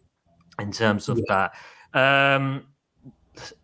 in 0.58 0.70
terms 0.72 1.08
of 1.08 1.18
yeah. 1.18 1.48
that. 1.92 2.32
Um, 2.34 2.66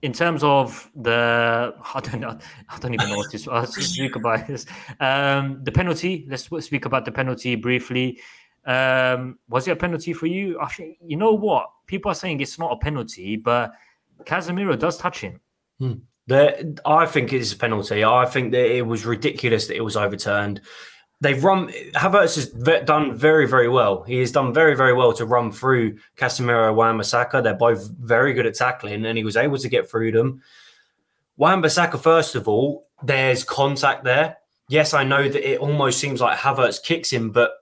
in 0.02 0.12
terms 0.12 0.42
of 0.42 0.90
the, 0.94 1.74
I 1.94 2.00
don't 2.00 2.20
know, 2.20 2.38
I 2.68 2.78
don't 2.78 2.94
even 2.94 3.10
know 3.10 3.16
what 3.16 3.30
to, 3.30 3.66
speak 3.82 4.16
about 4.16 4.46
this. 4.46 4.66
Um, 5.00 5.60
the 5.62 5.72
penalty. 5.72 6.26
Let's 6.28 6.44
speak 6.64 6.86
about 6.86 7.04
the 7.04 7.12
penalty 7.12 7.54
briefly. 7.56 8.20
Um, 8.66 9.38
was 9.48 9.68
it 9.68 9.72
a 9.72 9.76
penalty 9.76 10.12
for 10.12 10.26
you? 10.26 10.60
I 10.60 10.68
think 10.68 10.98
you 11.00 11.16
know 11.16 11.32
what 11.32 11.70
people 11.86 12.10
are 12.10 12.14
saying 12.14 12.40
it's 12.40 12.58
not 12.58 12.72
a 12.72 12.76
penalty, 12.76 13.36
but 13.36 13.72
Casemiro 14.24 14.78
does 14.78 14.98
touch 14.98 15.20
him. 15.20 15.40
Hmm. 15.78 15.94
The, 16.26 16.80
I 16.84 17.06
think 17.06 17.32
it's 17.32 17.52
a 17.52 17.56
penalty. 17.56 18.04
I 18.04 18.26
think 18.26 18.50
that 18.50 18.66
it 18.66 18.82
was 18.82 19.06
ridiculous 19.06 19.68
that 19.68 19.76
it 19.76 19.84
was 19.84 19.96
overturned. 19.96 20.60
They've 21.20 21.42
run. 21.42 21.68
Havertz 21.94 22.34
has 22.34 22.48
done 22.84 23.14
very, 23.14 23.46
very 23.46 23.68
well. 23.68 24.02
He 24.02 24.18
has 24.18 24.32
done 24.32 24.52
very, 24.52 24.74
very 24.74 24.92
well 24.92 25.12
to 25.14 25.24
run 25.24 25.52
through 25.52 25.98
Casemiro 26.16 26.68
and 26.68 26.76
Wan-Bissaka. 26.76 27.42
They're 27.42 27.54
both 27.54 27.88
very 28.00 28.34
good 28.34 28.46
at 28.46 28.54
tackling, 28.54 29.06
and 29.06 29.16
he 29.16 29.24
was 29.24 29.36
able 29.36 29.56
to 29.58 29.68
get 29.68 29.88
through 29.88 30.12
them. 30.12 30.42
Wan-Bissaka, 31.36 32.00
first 32.00 32.34
of 32.34 32.48
all, 32.48 32.88
there's 33.02 33.44
contact 33.44 34.04
there. 34.04 34.38
Yes, 34.68 34.92
I 34.92 35.04
know 35.04 35.28
that 35.28 35.48
it 35.48 35.60
almost 35.60 36.00
seems 36.00 36.20
like 36.20 36.38
Havertz 36.38 36.82
kicks 36.82 37.12
him, 37.12 37.30
but 37.30 37.52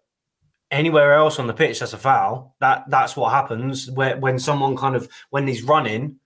anywhere 0.70 1.14
else 1.14 1.38
on 1.38 1.46
the 1.46 1.54
pitch 1.54 1.80
that's 1.80 1.92
a 1.92 1.98
foul. 1.98 2.54
That 2.60 2.84
that's 2.88 3.16
what 3.16 3.32
happens 3.32 3.90
where 3.90 4.16
when 4.16 4.38
someone 4.38 4.76
kind 4.76 4.96
of 4.96 5.08
when 5.30 5.46
he's 5.46 5.62
running 5.62 6.16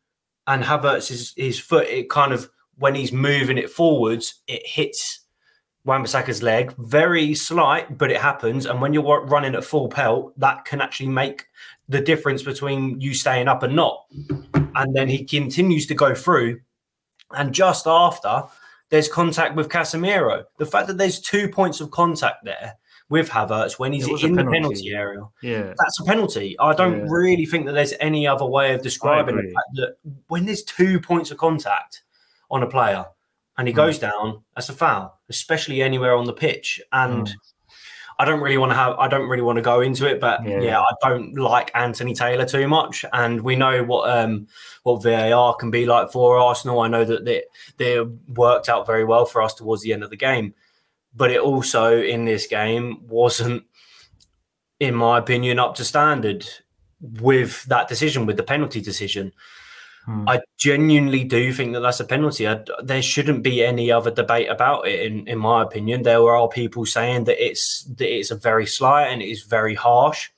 and 0.46 0.64
Havertz 0.64 1.08
his, 1.08 1.34
his 1.36 1.58
foot, 1.58 1.86
it 1.88 2.10
kind 2.10 2.32
of 2.32 2.50
when 2.78 2.94
he's 2.94 3.12
moving 3.12 3.58
it 3.58 3.70
forwards, 3.70 4.36
it 4.46 4.62
hits 4.64 5.20
Wan-Bissaka's 5.84 6.42
leg. 6.42 6.74
Very 6.76 7.34
slight, 7.34 7.98
but 7.98 8.10
it 8.10 8.20
happens. 8.20 8.66
And 8.66 8.80
when 8.80 8.92
you're 8.92 9.24
running 9.26 9.54
at 9.54 9.64
full 9.64 9.88
pelt, 9.88 10.38
that 10.38 10.64
can 10.64 10.80
actually 10.80 11.08
make 11.08 11.46
the 11.88 12.00
difference 12.00 12.42
between 12.42 13.00
you 13.00 13.14
staying 13.14 13.48
up 13.48 13.62
and 13.62 13.74
not. 13.74 14.04
And 14.74 14.94
then 14.94 15.08
he 15.08 15.24
continues 15.24 15.86
to 15.86 15.94
go 15.94 16.14
through. 16.14 16.60
And 17.32 17.52
just 17.52 17.86
after, 17.86 18.44
there's 18.90 19.08
contact 19.08 19.54
with 19.54 19.68
Casemiro. 19.68 20.44
The 20.58 20.66
fact 20.66 20.86
that 20.88 20.98
there's 20.98 21.20
two 21.20 21.48
points 21.48 21.80
of 21.80 21.90
contact 21.90 22.44
there 22.44 22.76
with 23.10 23.30
Havertz 23.30 23.78
when 23.78 23.92
he's 23.92 24.06
in 24.22 24.34
the 24.34 24.44
penalty 24.44 24.90
area. 24.90 25.22
Yeah, 25.42 25.72
that's 25.78 26.00
a 26.00 26.04
penalty. 26.04 26.56
I 26.58 26.74
don't 26.74 27.00
yeah. 27.00 27.06
really 27.08 27.46
think 27.46 27.66
that 27.66 27.72
there's 27.72 27.94
any 28.00 28.26
other 28.26 28.44
way 28.44 28.74
of 28.74 28.82
describing 28.82 29.36
the 29.36 29.42
fact 29.42 29.68
that 29.74 29.96
when 30.28 30.46
there's 30.46 30.62
two 30.62 31.00
points 31.00 31.30
of 31.30 31.38
contact 31.38 32.02
on 32.50 32.62
a 32.62 32.66
player 32.66 33.06
and 33.56 33.66
he 33.66 33.72
mm. 33.72 33.76
goes 33.76 33.98
down, 33.98 34.42
that's 34.54 34.68
a 34.68 34.74
foul, 34.74 35.18
especially 35.28 35.82
anywhere 35.82 36.14
on 36.14 36.26
the 36.26 36.32
pitch. 36.32 36.80
And 36.92 37.26
mm. 37.26 37.32
I 38.18 38.24
don't 38.24 38.40
really 38.40 38.58
want 38.58 38.72
to 38.72 38.76
have. 38.76 38.98
I 38.98 39.08
don't 39.08 39.28
really 39.28 39.42
want 39.42 39.56
to 39.56 39.62
go 39.62 39.80
into 39.80 40.06
it, 40.06 40.20
but 40.20 40.44
yeah. 40.44 40.60
yeah. 40.60 40.80
I 40.80 40.92
don't 41.02 41.34
like 41.34 41.70
Anthony 41.74 42.14
Taylor 42.14 42.44
too 42.44 42.68
much, 42.68 43.04
and 43.12 43.40
we 43.40 43.56
know 43.56 43.84
what 43.84 44.10
um 44.10 44.48
what 44.82 45.02
VAR 45.02 45.54
can 45.54 45.70
be 45.70 45.86
like 45.86 46.10
for 46.10 46.36
Arsenal. 46.36 46.80
I 46.80 46.88
know 46.88 47.04
that 47.04 47.24
they 47.24 47.44
they 47.78 48.00
worked 48.34 48.68
out 48.68 48.86
very 48.86 49.04
well 49.04 49.24
for 49.24 49.40
us 49.40 49.54
towards 49.54 49.82
the 49.82 49.92
end 49.92 50.02
of 50.02 50.10
the 50.10 50.16
game 50.16 50.52
but 51.18 51.32
it 51.32 51.40
also 51.40 52.00
in 52.00 52.24
this 52.24 52.46
game 52.46 53.06
wasn't, 53.08 53.64
in 54.78 54.94
my 54.94 55.18
opinion, 55.18 55.58
up 55.58 55.74
to 55.74 55.84
standard 55.84 56.48
with 57.00 57.64
that 57.64 57.88
decision, 57.88 58.24
with 58.24 58.36
the 58.36 58.42
penalty 58.44 58.80
decision. 58.80 59.32
Hmm. 60.04 60.28
I 60.28 60.40
genuinely 60.56 61.24
do 61.24 61.52
think 61.52 61.72
that 61.74 61.80
that's 61.80 62.00
a 62.00 62.04
penalty. 62.04 62.48
I, 62.48 62.60
there 62.82 63.02
shouldn't 63.02 63.42
be 63.42 63.64
any 63.64 63.90
other 63.90 64.12
debate 64.12 64.48
about 64.48 64.86
it. 64.86 65.00
In, 65.00 65.26
in 65.26 65.38
my 65.38 65.62
opinion, 65.62 66.02
there 66.02 66.34
are 66.34 66.48
people 66.48 66.86
saying 66.86 67.24
that 67.24 67.44
it's 67.44 67.84
that 67.96 68.08
it's 68.08 68.30
a 68.30 68.36
very 68.36 68.64
slight 68.64 69.08
and 69.08 69.20
it 69.20 69.26
is 69.26 69.42
very 69.42 69.74
harsh. 69.74 70.30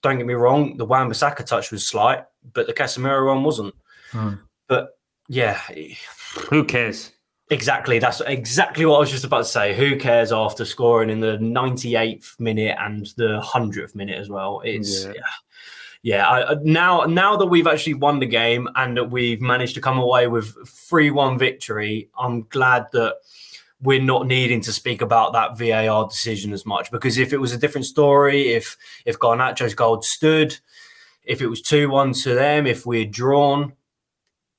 Don't 0.00 0.18
get 0.18 0.26
me 0.26 0.34
wrong, 0.34 0.76
the 0.76 0.84
Wan-Bissaka 0.84 1.44
touch 1.44 1.72
was 1.72 1.88
slight, 1.88 2.24
but 2.52 2.66
the 2.66 2.72
Casemiro 2.72 3.26
one 3.26 3.42
wasn't. 3.42 3.74
Hmm. 4.12 4.34
But 4.68 4.96
yeah, 5.28 5.58
who 6.50 6.62
cares? 6.64 7.10
Exactly. 7.50 7.98
That's 7.98 8.20
exactly 8.22 8.86
what 8.86 8.96
I 8.96 9.00
was 9.00 9.10
just 9.10 9.24
about 9.24 9.38
to 9.38 9.44
say. 9.44 9.74
Who 9.74 9.96
cares 9.96 10.32
after 10.32 10.64
scoring 10.64 11.10
in 11.10 11.20
the 11.20 11.36
98th 11.38 12.40
minute 12.40 12.76
and 12.80 13.06
the 13.16 13.40
100th 13.44 13.94
minute 13.94 14.18
as 14.18 14.30
well? 14.30 14.62
It's 14.64 15.04
yeah. 15.04 15.12
yeah. 15.12 15.22
yeah 16.02 16.28
I, 16.28 16.54
now, 16.62 17.02
now 17.02 17.36
that 17.36 17.46
we've 17.46 17.66
actually 17.66 17.94
won 17.94 18.18
the 18.18 18.26
game 18.26 18.68
and 18.76 18.96
that 18.96 19.10
we've 19.10 19.42
managed 19.42 19.74
to 19.74 19.82
come 19.82 19.98
away 19.98 20.26
with 20.26 20.56
three-one 20.66 21.38
victory, 21.38 22.08
I'm 22.18 22.42
glad 22.44 22.86
that 22.92 23.16
we're 23.82 24.00
not 24.00 24.26
needing 24.26 24.62
to 24.62 24.72
speak 24.72 25.02
about 25.02 25.34
that 25.34 25.58
VAR 25.58 26.08
decision 26.08 26.54
as 26.54 26.64
much 26.64 26.90
because 26.90 27.18
if 27.18 27.34
it 27.34 27.38
was 27.38 27.52
a 27.52 27.58
different 27.58 27.84
story, 27.84 28.54
if 28.54 28.76
if 29.04 29.18
Garnacho's 29.18 29.74
goal 29.74 30.00
stood, 30.00 30.58
if 31.22 31.42
it 31.42 31.48
was 31.48 31.60
two-one 31.60 32.14
to 32.14 32.34
them, 32.34 32.66
if 32.66 32.86
we 32.86 33.00
had 33.00 33.10
drawn, 33.10 33.74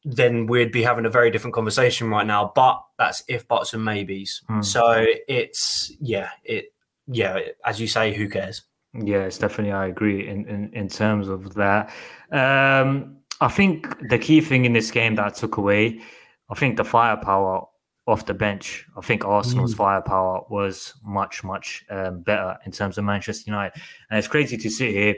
then 0.06 0.46
we'd 0.46 0.72
be 0.72 0.84
having 0.84 1.06
a 1.06 1.10
very 1.10 1.32
different 1.32 1.56
conversation 1.56 2.10
right 2.10 2.26
now. 2.26 2.52
But 2.56 2.82
that's 2.98 3.24
if 3.28 3.48
buts 3.48 3.74
and 3.74 3.84
maybes. 3.84 4.44
Mm. 4.50 4.64
So 4.64 5.06
it's 5.28 5.92
yeah, 6.00 6.30
it 6.44 6.74
yeah, 7.08 7.40
as 7.66 7.82
you 7.82 7.88
say, 7.88 8.14
who 8.14 8.30
cares? 8.30 8.62
Yeah, 8.94 9.24
it's 9.24 9.40
definitely 9.40 9.74
I 9.74 9.88
agree 9.88 10.28
in 10.28 10.48
in, 10.48 10.72
in 10.74 10.88
terms 10.88 11.28
of 11.28 11.56
that. 11.56 11.92
Um, 12.32 13.18
I 13.42 13.48
think 13.48 14.08
the 14.10 14.20
key 14.20 14.42
thing 14.42 14.66
in 14.66 14.74
this 14.74 14.92
game 14.92 15.16
that 15.16 15.26
I 15.26 15.30
took 15.30 15.58
away, 15.58 16.02
I 16.50 16.56
think 16.56 16.78
the 16.78 16.86
firepower 16.86 17.66
off 18.08 18.28
the 18.28 18.34
bench. 18.36 18.86
I 18.96 19.02
think 19.02 19.26
Arsenal's 19.26 19.74
mm. 19.74 19.78
firepower 19.78 20.44
was 20.50 20.94
much 21.04 21.44
much 21.44 21.84
um, 21.90 22.22
better 22.22 22.58
in 22.66 22.72
terms 22.72 23.00
of 23.00 23.04
Manchester 23.06 23.50
United, 23.50 23.82
and 24.10 24.20
it's 24.20 24.28
crazy 24.28 24.56
to 24.56 24.70
sit 24.70 24.92
here 24.92 25.16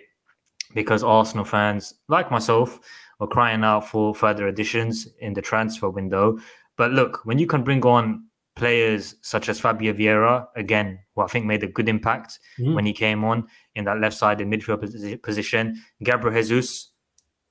because 0.73 1.03
Arsenal 1.03 1.45
fans 1.45 1.93
like 2.07 2.31
myself 2.31 2.79
or 3.19 3.27
crying 3.27 3.63
out 3.63 3.87
for 3.87 4.13
further 4.13 4.47
additions 4.47 5.07
in 5.19 5.33
the 5.33 5.41
transfer 5.41 5.89
window. 5.89 6.37
But 6.75 6.91
look, 6.91 7.25
when 7.25 7.39
you 7.39 7.47
can 7.47 7.63
bring 7.63 7.83
on 7.85 8.27
players 8.55 9.15
such 9.21 9.49
as 9.49 9.59
Fabio 9.59 9.93
Vieira, 9.93 10.47
again, 10.55 10.99
who 11.15 11.21
I 11.21 11.27
think 11.27 11.45
made 11.45 11.63
a 11.63 11.67
good 11.67 11.87
impact 11.87 12.39
mm. 12.59 12.73
when 12.73 12.85
he 12.85 12.93
came 12.93 13.23
on 13.23 13.47
in 13.75 13.85
that 13.85 13.99
left 13.99 14.15
side 14.15 14.39
sided 14.39 14.47
midfield 14.47 15.21
position, 15.21 15.81
Gabriel 16.03 16.35
Jesus, 16.35 16.91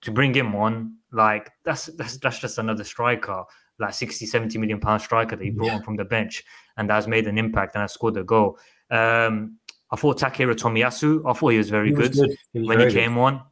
to 0.03 0.11
bring 0.11 0.35
him 0.35 0.55
on, 0.55 0.97
like 1.13 1.51
that's 1.65 1.87
that's 1.87 2.19
that's 2.19 2.39
just 2.39 2.59
another 2.59 2.85
striker, 2.85 3.45
like 3.79 3.95
60, 3.95 4.27
70 4.27 4.59
million 4.59 4.81
pound 4.81 5.01
striker 5.01 5.37
that 5.37 5.45
he 5.45 5.51
brought 5.51 5.67
yeah. 5.67 5.75
on 5.77 5.83
from 5.83 5.97
the 5.97 6.05
bench 6.05 6.45
and 6.77 6.91
that's 6.91 7.07
made 7.07 7.27
an 7.27 7.39
impact 7.39 7.75
and 7.75 7.83
has 7.83 7.93
scored 7.93 8.17
a 8.17 8.25
goal. 8.25 8.59
Um, 8.91 9.59
I 9.91 9.97
thought 9.97 10.19
Takehiro 10.19 10.55
Tomiyasu, 10.55 11.29
I 11.29 11.33
thought 11.33 11.49
he 11.49 11.59
was 11.59 11.71
very 11.71 11.89
he 11.89 11.95
was 11.95 12.11
good, 12.11 12.29
good. 12.29 12.39
He 12.53 12.59
was 12.61 12.69
when 12.69 12.81
he 12.81 12.93
came 12.93 13.15
good. 13.15 13.21
on. 13.21 13.43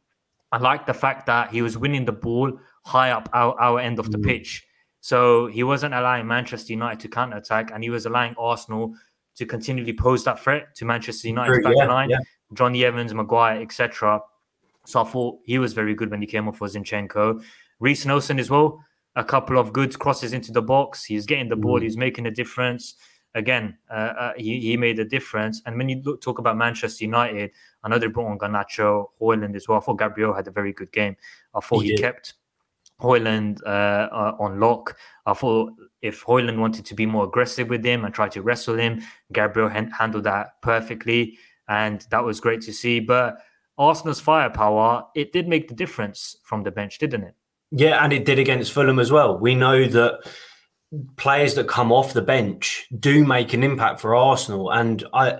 I 0.55 0.57
like 0.57 0.85
the 0.85 0.93
fact 0.93 1.25
that 1.25 1.51
he 1.51 1.61
was 1.61 1.77
winning 1.77 2.05
the 2.05 2.13
ball 2.13 2.57
high 2.85 3.11
up 3.11 3.27
our, 3.33 3.59
our 3.59 3.77
end 3.77 3.99
of 3.99 4.09
the 4.09 4.17
mm. 4.17 4.23
pitch. 4.23 4.65
So 5.01 5.47
he 5.47 5.63
wasn't 5.63 5.93
allowing 5.93 6.27
Manchester 6.27 6.71
United 6.71 7.01
to 7.01 7.09
counter 7.09 7.35
attack, 7.35 7.71
and 7.73 7.83
he 7.83 7.89
was 7.89 8.05
allowing 8.05 8.35
Arsenal 8.37 8.93
to 9.35 9.45
continually 9.45 9.91
pose 9.91 10.23
that 10.23 10.39
threat 10.39 10.73
to 10.75 10.85
Manchester 10.85 11.27
United's 11.27 11.59
back 11.61 11.73
yeah, 11.75 11.87
line, 11.87 12.09
yeah. 12.09 12.19
Jonny 12.53 12.85
Evans, 12.85 13.13
Maguire, 13.13 13.61
etc. 13.61 14.21
So 14.85 15.01
I 15.01 15.03
thought 15.03 15.39
he 15.43 15.59
was 15.59 15.73
very 15.73 15.93
good 15.93 16.09
when 16.09 16.21
he 16.21 16.27
came 16.27 16.47
off 16.47 16.59
for 16.59 16.69
Zinchenko. 16.69 17.43
Reiss 17.81 18.05
Nelson 18.05 18.39
as 18.39 18.49
well, 18.49 18.81
a 19.17 19.25
couple 19.25 19.57
of 19.57 19.73
good 19.73 19.99
crosses 19.99 20.31
into 20.31 20.53
the 20.53 20.61
box. 20.61 21.03
He's 21.03 21.25
getting 21.25 21.49
the 21.49 21.57
ball, 21.57 21.81
mm. 21.81 21.83
he's 21.83 21.97
making 21.97 22.27
a 22.27 22.31
difference. 22.31 22.95
Again, 23.35 23.77
uh, 23.91 23.93
uh, 23.93 24.33
he, 24.37 24.59
he 24.61 24.77
made 24.77 24.97
a 24.97 25.05
difference. 25.05 25.61
And 25.65 25.77
when 25.77 25.89
you 25.89 26.01
look, 26.03 26.21
talk 26.21 26.39
about 26.39 26.57
Manchester 26.57 27.03
United, 27.03 27.51
I 27.83 27.89
know 27.89 27.99
they 27.99 28.07
brought 28.07 28.31
on 28.31 28.39
Garnacho, 28.39 29.07
Højlund 29.21 29.55
as 29.55 29.67
well. 29.67 29.77
I 29.77 29.81
thought 29.81 29.99
Gabriel 29.99 30.33
had 30.33 30.47
a 30.47 30.51
very 30.51 30.73
good 30.73 30.91
game. 30.91 31.17
I 31.53 31.59
thought 31.59 31.81
he, 31.81 31.91
he 31.91 31.97
kept 31.97 32.35
Højlund 33.01 33.61
uh, 33.65 33.67
uh, 33.67 34.35
on 34.39 34.59
lock. 34.59 34.97
I 35.25 35.33
thought 35.33 35.73
if 36.01 36.23
Højlund 36.23 36.57
wanted 36.57 36.85
to 36.85 36.95
be 36.95 37.05
more 37.05 37.25
aggressive 37.25 37.69
with 37.69 37.83
him 37.85 38.05
and 38.05 38.13
try 38.13 38.29
to 38.29 38.41
wrestle 38.41 38.75
him, 38.75 39.01
Gabriel 39.33 39.69
handled 39.69 40.23
that 40.23 40.61
perfectly. 40.61 41.37
And 41.67 42.05
that 42.11 42.23
was 42.23 42.39
great 42.39 42.61
to 42.61 42.73
see. 42.73 43.01
But 43.01 43.37
Arsenal's 43.77 44.21
firepower, 44.21 45.05
it 45.13 45.33
did 45.33 45.47
make 45.47 45.67
the 45.67 45.75
difference 45.75 46.37
from 46.43 46.63
the 46.63 46.71
bench, 46.71 46.99
didn't 46.99 47.23
it? 47.23 47.35
Yeah, 47.71 48.01
and 48.03 48.13
it 48.13 48.23
did 48.23 48.39
against 48.39 48.71
Fulham 48.71 48.99
as 48.99 49.11
well. 49.11 49.37
We 49.37 49.55
know 49.55 49.85
that 49.87 50.19
players 51.17 51.55
that 51.55 51.67
come 51.67 51.91
off 51.91 52.13
the 52.13 52.21
bench 52.21 52.87
do 52.99 53.25
make 53.25 53.53
an 53.53 53.63
impact 53.63 53.99
for 53.99 54.15
Arsenal. 54.15 54.71
And 54.71 55.03
I 55.13 55.39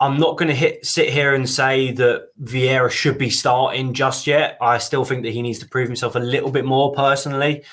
I'm 0.00 0.18
not 0.18 0.36
going 0.36 0.54
to 0.54 0.78
sit 0.84 1.08
here 1.08 1.34
and 1.34 1.48
say 1.48 1.90
that 1.92 2.28
Vieira 2.42 2.90
should 2.90 3.16
be 3.16 3.30
starting 3.30 3.94
just 3.94 4.26
yet. 4.26 4.58
I 4.60 4.76
still 4.78 5.06
think 5.06 5.22
that 5.22 5.32
he 5.32 5.40
needs 5.40 5.58
to 5.60 5.68
prove 5.68 5.88
himself 5.88 6.14
a 6.14 6.20
little 6.20 6.50
bit 6.50 6.66
more 6.66 6.92
personally, 6.92 7.64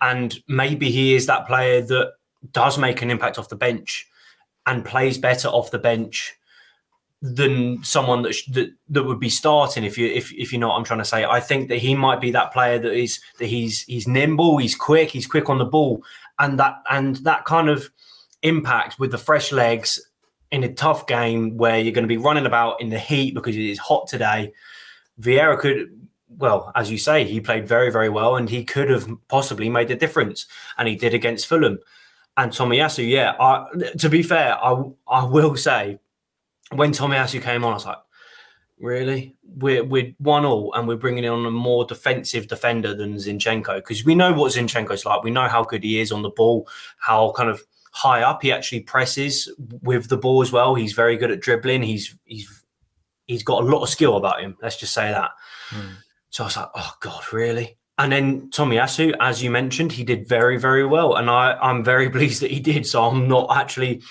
and 0.00 0.38
maybe 0.46 0.90
he 0.90 1.14
is 1.14 1.26
that 1.26 1.46
player 1.46 1.82
that 1.82 2.12
does 2.52 2.78
make 2.78 3.02
an 3.02 3.10
impact 3.10 3.38
off 3.38 3.48
the 3.48 3.56
bench 3.56 4.06
and 4.66 4.84
plays 4.84 5.18
better 5.18 5.48
off 5.48 5.70
the 5.70 5.78
bench 5.78 6.34
than 7.22 7.82
someone 7.82 8.20
that, 8.22 8.34
sh- 8.34 8.46
that 8.50 8.70
that 8.90 9.04
would 9.04 9.18
be 9.18 9.30
starting. 9.30 9.82
If 9.82 9.96
you 9.96 10.06
if 10.06 10.32
if 10.32 10.52
you 10.52 10.58
know 10.58 10.68
what 10.68 10.76
I'm 10.76 10.84
trying 10.84 10.98
to 11.00 11.04
say, 11.04 11.24
I 11.24 11.40
think 11.40 11.68
that 11.68 11.78
he 11.78 11.94
might 11.94 12.20
be 12.20 12.30
that 12.32 12.52
player 12.52 12.78
that 12.78 12.92
is 12.92 13.18
that 13.38 13.46
he's 13.46 13.82
he's 13.82 14.06
nimble, 14.06 14.58
he's 14.58 14.76
quick, 14.76 15.10
he's 15.10 15.26
quick 15.26 15.48
on 15.48 15.58
the 15.58 15.64
ball, 15.64 16.04
and 16.38 16.58
that 16.58 16.82
and 16.90 17.16
that 17.16 17.44
kind 17.44 17.68
of 17.68 17.90
impact 18.42 18.98
with 18.98 19.10
the 19.10 19.18
fresh 19.18 19.52
legs 19.52 20.00
in 20.54 20.62
a 20.62 20.72
tough 20.72 21.06
game 21.08 21.56
where 21.56 21.80
you're 21.80 21.92
going 21.92 22.04
to 22.04 22.08
be 22.08 22.16
running 22.16 22.46
about 22.46 22.80
in 22.80 22.88
the 22.88 22.98
heat 22.98 23.34
because 23.34 23.56
it 23.56 23.68
is 23.68 23.78
hot 23.78 24.06
today, 24.06 24.52
Vieira 25.20 25.58
could, 25.58 26.08
well, 26.28 26.70
as 26.76 26.92
you 26.92 26.98
say, 26.98 27.24
he 27.24 27.40
played 27.40 27.66
very, 27.66 27.90
very 27.90 28.08
well 28.08 28.36
and 28.36 28.48
he 28.48 28.64
could 28.64 28.88
have 28.88 29.08
possibly 29.26 29.68
made 29.68 29.90
a 29.90 29.96
difference. 29.96 30.46
And 30.78 30.86
he 30.86 30.94
did 30.94 31.12
against 31.12 31.46
Fulham. 31.48 31.80
And 32.36 32.52
Tomiyasu, 32.52 33.08
yeah, 33.08 33.34
I, 33.40 33.66
to 33.98 34.08
be 34.08 34.22
fair, 34.22 34.56
I, 34.62 34.80
I 35.08 35.24
will 35.24 35.56
say, 35.56 35.98
when 36.70 36.92
Tomiyasu 36.92 37.42
came 37.42 37.64
on, 37.64 37.72
I 37.72 37.74
was 37.74 37.86
like, 37.86 37.98
really? 38.80 39.36
We're, 39.42 39.84
we're 39.84 40.14
one 40.18 40.44
all 40.44 40.72
and 40.74 40.88
we're 40.88 40.96
bringing 40.96 41.26
on 41.26 41.46
a 41.46 41.50
more 41.50 41.84
defensive 41.84 42.48
defender 42.48 42.94
than 42.94 43.14
Zinchenko 43.14 43.76
because 43.76 44.04
we 44.04 44.14
know 44.14 44.32
what 44.32 44.52
Zinchenko's 44.52 45.04
like. 45.04 45.22
We 45.22 45.30
know 45.30 45.48
how 45.48 45.64
good 45.64 45.84
he 45.84 46.00
is 46.00 46.12
on 46.12 46.22
the 46.22 46.30
ball, 46.30 46.68
how 46.98 47.32
kind 47.36 47.48
of 47.48 47.62
high 47.94 48.22
up. 48.22 48.42
He 48.42 48.52
actually 48.52 48.80
presses 48.80 49.50
with 49.82 50.08
the 50.08 50.16
ball 50.16 50.42
as 50.42 50.52
well. 50.52 50.74
He's 50.74 50.92
very 50.92 51.16
good 51.16 51.30
at 51.30 51.40
dribbling. 51.40 51.82
He's 51.82 52.14
he's 52.24 52.62
he's 53.26 53.42
got 53.42 53.62
a 53.62 53.66
lot 53.66 53.82
of 53.82 53.88
skill 53.88 54.16
about 54.16 54.40
him. 54.40 54.56
Let's 54.60 54.76
just 54.76 54.92
say 54.92 55.10
that. 55.10 55.30
Mm. 55.70 55.94
So 56.30 56.44
I 56.44 56.46
was 56.46 56.56
like, 56.56 56.68
oh 56.74 56.92
god, 57.00 57.32
really? 57.32 57.78
And 57.96 58.10
then 58.10 58.50
Tomiyasu, 58.50 59.14
as 59.20 59.40
you 59.42 59.50
mentioned, 59.50 59.92
he 59.92 60.02
did 60.02 60.28
very 60.28 60.58
very 60.58 60.84
well, 60.84 61.14
and 61.14 61.30
I 61.30 61.56
I'm 61.62 61.84
very 61.84 62.10
pleased 62.16 62.42
that 62.42 62.50
he 62.50 62.60
did. 62.60 62.86
So 62.86 63.04
I'm 63.04 63.28
not 63.28 63.56
actually. 63.56 64.02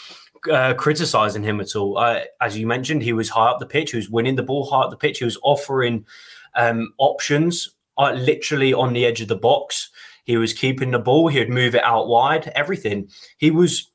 Uh, 0.52 0.74
criticizing 0.74 1.44
him 1.44 1.62
at 1.62 1.76
all. 1.76 1.98
Uh, 1.98 2.22
as 2.42 2.58
you 2.58 2.68
mentioned, 2.68 3.02
he 3.02 3.14
was 3.14 3.30
high 3.30 3.48
up 3.48 3.60
the 3.60 3.66
pitch. 3.66 3.92
He 3.92 3.98
was 3.98 4.10
winning 4.10 4.36
the 4.36 4.44
ball 4.44 4.66
high 4.66 4.82
up 4.82 4.90
the 4.90 4.98
pitch. 4.98 5.20
He 5.20 5.26
was 5.26 5.38
offering 5.42 6.06
um, 6.56 6.94
options 6.98 7.70
uh, 7.98 8.12
literally 8.12 8.74
on 8.74 8.92
the 8.92 9.06
edge 9.06 9.22
of 9.22 9.30
the 9.30 9.38
box. 9.38 9.90
He 10.26 10.36
was 10.38 10.54
keeping 10.54 10.92
the 10.92 11.00
ball. 11.00 11.28
He 11.28 11.40
would 11.40 11.50
move 11.50 11.76
it 11.76 11.84
out 11.84 12.08
wide. 12.08 12.52
Everything. 12.56 13.10
He 13.38 13.52
was 13.52 13.92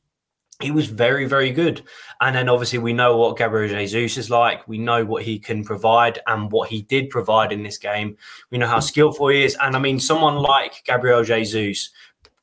he 0.61 0.73
was 0.73 0.87
very, 0.87 1.25
very 1.27 1.53
good. 1.53 1.83
And 2.21 2.35
then 2.35 2.49
obviously 2.49 2.81
we 2.81 2.93
know 2.93 3.17
what 3.17 3.37
Gabriel 3.37 3.69
Jesus 3.69 4.17
is 4.17 4.29
like. 4.29 4.67
We 4.67 4.79
know 4.79 5.05
what 5.05 5.23
he 5.23 5.39
can 5.39 5.65
provide 5.65 6.19
and 6.27 6.51
what 6.51 6.69
he 6.69 6.83
did 6.83 7.11
provide 7.11 7.53
in 7.53 7.63
this 7.63 7.79
game. 7.79 8.17
We 8.51 8.59
know 8.59 8.67
how 8.67 8.81
skillful 8.81 9.29
he 9.29 9.45
is. 9.45 9.57
And 9.61 9.77
I 9.77 9.79
mean, 9.79 10.01
someone 10.01 10.35
like 10.37 10.83
Gabriel 10.85 11.23
Jesus 11.23 11.91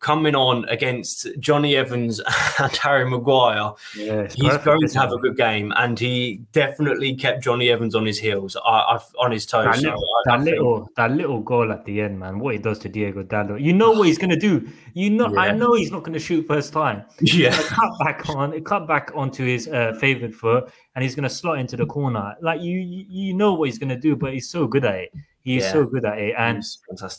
coming 0.05 0.35
on 0.35 0.63
against 0.69 1.27
Jonny 1.39 1.75
Evans 1.75 2.21
and 2.59 2.75
Harry 2.77 3.09
Maguire, 3.09 3.71
yeah, 3.97 4.27
he's 4.27 4.49
perfect, 4.49 4.65
going 4.65 4.87
to 4.87 4.99
have 4.99 5.11
a 5.11 5.17
good 5.17 5.35
game, 5.35 5.73
and 5.77 5.97
he 5.97 6.43
definitely 6.51 7.15
kept 7.15 7.43
Jonny 7.43 7.69
Evans 7.71 7.95
on 7.95 8.05
his 8.05 8.19
heels, 8.19 8.55
I, 8.63 8.69
I, 8.69 8.99
on 9.17 9.31
his 9.31 9.47
toes. 9.47 9.65
That, 9.65 9.81
little, 9.81 10.05
I, 10.27 10.37
that 10.37 10.43
little, 10.43 10.89
that 10.95 11.11
little 11.11 11.41
goal 11.41 11.71
at 11.71 11.85
the 11.85 12.01
end, 12.01 12.19
man, 12.19 12.37
what 12.37 12.53
he 12.53 12.59
does 12.59 12.77
to 12.79 12.89
Diego 12.89 13.23
Dalot, 13.23 13.59
you 13.59 13.73
know 13.73 13.93
what 13.93 14.05
he's 14.05 14.19
going 14.19 14.29
to 14.29 14.37
do. 14.37 14.69
You 14.93 15.09
know, 15.09 15.27
yeah. 15.33 15.39
I 15.39 15.51
know 15.51 15.73
he's 15.73 15.91
not 15.91 16.03
going 16.03 16.13
to 16.13 16.19
shoot 16.19 16.45
first 16.45 16.71
time. 16.71 17.03
Yeah, 17.19 17.57
cut 17.59 17.97
back 17.97 18.29
on, 18.29 18.63
cut 18.63 18.87
back 18.87 19.11
onto 19.15 19.43
his 19.43 19.67
uh, 19.67 19.97
favorite 19.99 20.35
foot, 20.35 20.71
and 20.93 21.01
he's 21.01 21.15
going 21.15 21.23
to 21.23 21.31
slot 21.31 21.57
into 21.57 21.77
the 21.77 21.87
corner. 21.87 22.35
Like 22.41 22.61
you, 22.61 22.77
you 22.79 23.33
know 23.33 23.55
what 23.55 23.69
he's 23.69 23.79
going 23.79 23.89
to 23.89 23.99
do, 23.99 24.15
but 24.15 24.33
he's 24.33 24.49
so 24.49 24.67
good 24.67 24.85
at 24.85 24.95
it. 24.95 25.13
He's 25.41 25.63
yeah. 25.63 25.71
so 25.71 25.85
good 25.85 26.05
at 26.05 26.19
it, 26.19 26.35
and. 26.37 26.63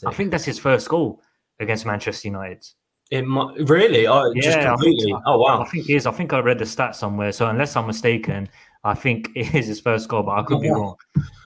I 0.07 0.12
think 0.12 0.31
that's 0.31 0.44
his 0.44 0.61
first 0.61 0.88
goal 0.88 1.20
against 1.60 1.86
Manchester 1.86 2.28
United. 2.28 2.64
It 3.10 3.24
might 3.24 3.56
really. 3.68 4.06
Oh, 4.06 4.32
yeah, 4.34 4.42
just 4.42 4.60
completely. 4.60 5.12
So. 5.12 5.22
Oh 5.26 5.38
wow. 5.38 5.62
I 5.62 5.64
think 5.66 5.88
it 5.88 5.94
is. 5.94 6.06
I 6.06 6.10
think 6.10 6.32
I 6.32 6.40
read 6.40 6.58
the 6.58 6.66
stat 6.66 6.96
somewhere. 6.96 7.30
So 7.32 7.46
unless 7.46 7.76
I'm 7.76 7.86
mistaken, 7.86 8.48
I 8.82 8.94
think 8.94 9.30
it 9.36 9.54
is 9.54 9.66
his 9.66 9.80
first 9.80 10.08
goal, 10.08 10.24
but 10.24 10.38
I 10.38 10.42
could 10.42 10.58
oh, 10.58 10.60
be 10.60 10.70
wrong. 10.70 10.96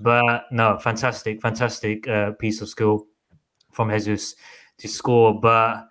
But 0.01 0.45
no, 0.51 0.79
fantastic, 0.79 1.41
fantastic 1.43 2.09
uh, 2.09 2.33
piece 2.33 2.61
of 2.63 2.69
skill 2.69 3.07
from 3.73 3.91
Jesus 3.91 4.37
to 4.79 4.89
score. 4.89 5.39
But 5.39 5.87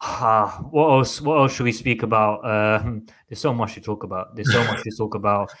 uh, 0.00 0.50
what 0.70 0.88
else? 0.90 1.20
What 1.20 1.38
else 1.38 1.54
should 1.54 1.64
we 1.64 1.72
speak 1.72 2.04
about? 2.04 2.44
Um, 2.44 3.06
there's 3.28 3.40
so 3.40 3.52
much 3.52 3.74
to 3.74 3.80
talk 3.80 4.04
about. 4.04 4.36
There's 4.36 4.52
so 4.52 4.62
much 4.64 4.84
to 4.84 4.90
talk 4.96 5.16
about. 5.16 5.52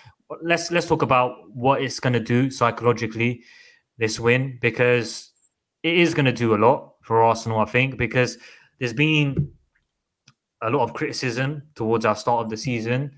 Let's 0.42 0.70
let's 0.70 0.86
talk 0.86 1.02
about 1.02 1.50
what 1.52 1.82
it's 1.82 1.98
going 1.98 2.12
to 2.12 2.20
do 2.20 2.50
psychologically 2.50 3.42
this 3.98 4.20
win 4.20 4.58
because 4.60 5.30
it 5.82 5.98
is 5.98 6.14
going 6.14 6.26
to 6.26 6.32
do 6.32 6.54
a 6.54 6.58
lot 6.58 6.95
for 7.06 7.22
Arsenal. 7.22 7.60
I 7.60 7.66
think 7.66 7.96
because 7.96 8.36
there's 8.78 8.92
been 8.92 9.48
a 10.62 10.70
lot 10.70 10.82
of 10.82 10.92
criticism 10.92 11.62
towards 11.76 12.04
our 12.04 12.16
start 12.16 12.44
of 12.44 12.50
the 12.50 12.56
season. 12.56 13.12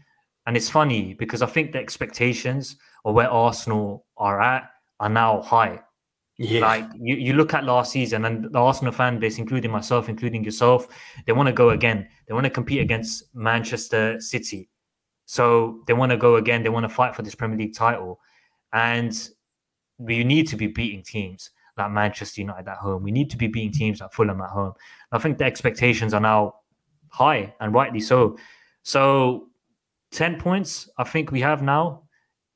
And 0.46 0.56
it's 0.56 0.68
funny 0.68 1.14
because 1.14 1.40
I 1.40 1.46
think 1.46 1.72
the 1.72 1.78
expectations 1.78 2.76
of 3.04 3.14
where 3.14 3.30
Arsenal 3.30 4.04
are 4.18 4.40
at 4.42 4.70
are 5.00 5.08
now 5.08 5.40
high. 5.40 5.80
Yeah. 6.36 6.60
Like 6.60 6.84
you, 7.00 7.16
you 7.16 7.32
look 7.32 7.54
at 7.54 7.64
last 7.64 7.90
season 7.90 8.26
and 8.26 8.52
the 8.52 8.58
Arsenal 8.58 8.92
fan 8.92 9.18
base, 9.18 9.38
including 9.38 9.70
myself, 9.70 10.08
including 10.08 10.44
yourself, 10.44 10.86
they 11.26 11.32
want 11.32 11.46
to 11.46 11.52
go 11.52 11.70
again. 11.70 12.06
They 12.26 12.34
want 12.34 12.44
to 12.44 12.50
compete 12.50 12.82
against 12.82 13.34
Manchester 13.34 14.20
City. 14.20 14.68
So 15.24 15.82
they 15.86 15.94
want 15.94 16.10
to 16.10 16.18
go 16.18 16.36
again. 16.36 16.62
They 16.62 16.68
want 16.68 16.84
to 16.84 16.94
fight 16.94 17.16
for 17.16 17.22
this 17.22 17.34
Premier 17.34 17.58
League 17.58 17.74
title. 17.74 18.20
And 18.74 19.28
we 19.96 20.24
need 20.24 20.46
to 20.48 20.56
be 20.56 20.66
beating 20.66 21.02
teams 21.02 21.50
like 21.78 21.90
Manchester 21.90 22.40
United 22.40 22.68
at 22.68 22.78
home. 22.78 23.02
We 23.02 23.10
need 23.10 23.30
to 23.30 23.36
be 23.36 23.46
beating 23.46 23.72
teams 23.72 24.00
like 24.00 24.12
Fulham 24.12 24.40
at 24.40 24.50
home. 24.50 24.72
I 25.12 25.18
think 25.18 25.38
the 25.38 25.44
expectations 25.44 26.14
are 26.14 26.20
now 26.20 26.56
high 27.08 27.54
and 27.60 27.72
rightly 27.72 28.00
so. 28.00 28.36
So 28.82 29.48
10 30.12 30.40
points, 30.40 30.88
I 30.98 31.04
think 31.04 31.30
we 31.30 31.40
have 31.40 31.62
now. 31.62 32.02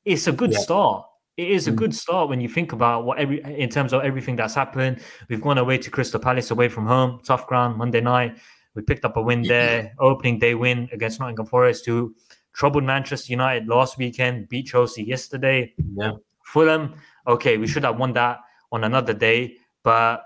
It's 0.04 0.26
a 0.26 0.32
good 0.32 0.52
yeah. 0.52 0.58
start. 0.58 1.06
It 1.36 1.50
is 1.50 1.66
a 1.66 1.72
mm. 1.72 1.76
good 1.76 1.94
start 1.94 2.28
when 2.28 2.40
you 2.40 2.48
think 2.48 2.72
about 2.72 3.04
what 3.04 3.18
every 3.18 3.42
in 3.42 3.70
terms 3.70 3.92
of 3.92 4.02
everything 4.02 4.36
that's 4.36 4.54
happened. 4.54 5.00
We've 5.28 5.40
gone 5.40 5.58
away 5.58 5.78
to 5.78 5.90
Crystal 5.90 6.20
Palace 6.20 6.50
away 6.50 6.68
from 6.68 6.86
home, 6.86 7.20
tough 7.24 7.46
ground, 7.46 7.78
Monday 7.78 8.00
night. 8.00 8.36
We 8.74 8.82
picked 8.82 9.04
up 9.04 9.16
a 9.16 9.22
win 9.22 9.42
there, 9.42 9.92
opening 9.98 10.38
day 10.38 10.54
win 10.54 10.88
against 10.92 11.20
Nottingham 11.20 11.46
Forest, 11.46 11.86
who 11.86 12.14
troubled 12.52 12.84
Manchester 12.84 13.32
United 13.32 13.66
last 13.68 13.98
weekend, 13.98 14.48
beat 14.48 14.66
Chelsea 14.66 15.04
yesterday. 15.04 15.72
Yeah. 15.94 16.12
Fulham, 16.44 16.94
okay, 17.26 17.56
we 17.56 17.66
should 17.66 17.84
have 17.84 17.98
won 17.98 18.12
that 18.14 18.40
on 18.72 18.84
another 18.84 19.12
day, 19.12 19.56
but 19.84 20.24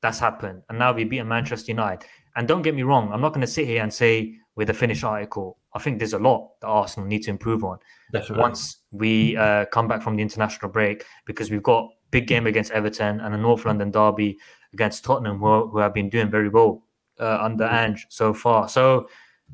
that's 0.00 0.18
happened. 0.18 0.62
And 0.68 0.78
now 0.78 0.92
we 0.92 1.04
beat 1.04 1.22
Manchester 1.24 1.72
United. 1.72 2.08
And 2.36 2.48
don't 2.48 2.62
get 2.62 2.74
me 2.74 2.82
wrong, 2.82 3.12
I'm 3.12 3.20
not 3.20 3.30
going 3.30 3.42
to 3.42 3.46
sit 3.46 3.66
here 3.66 3.82
and 3.82 3.92
say 3.92 4.34
with 4.54 4.70
a 4.70 4.74
finished 4.74 5.04
article. 5.04 5.58
I 5.74 5.80
think 5.80 5.98
there's 5.98 6.14
a 6.14 6.18
lot 6.18 6.52
that 6.60 6.68
Arsenal 6.68 7.08
need 7.08 7.24
to 7.24 7.30
improve 7.30 7.64
on 7.64 7.78
Definitely. 8.12 8.40
once 8.40 8.78
we 8.90 9.36
uh, 9.36 9.66
come 9.66 9.86
back 9.86 10.02
from 10.02 10.16
the 10.16 10.22
international 10.22 10.70
break 10.70 11.04
because 11.26 11.50
we've 11.50 11.62
got 11.62 11.90
big 12.10 12.26
game 12.26 12.46
against 12.46 12.70
Everton, 12.72 13.20
and 13.20 13.34
a 13.34 13.38
North 13.38 13.64
London 13.64 13.90
derby 13.90 14.38
against 14.72 15.04
Tottenham, 15.04 15.38
who, 15.38 15.68
who 15.68 15.78
have 15.78 15.94
been 15.94 16.08
doing 16.08 16.30
very 16.30 16.48
well 16.48 16.82
uh, 17.20 17.38
under 17.40 17.64
Ange 17.64 18.06
so 18.08 18.32
far. 18.32 18.68
So, 18.68 19.08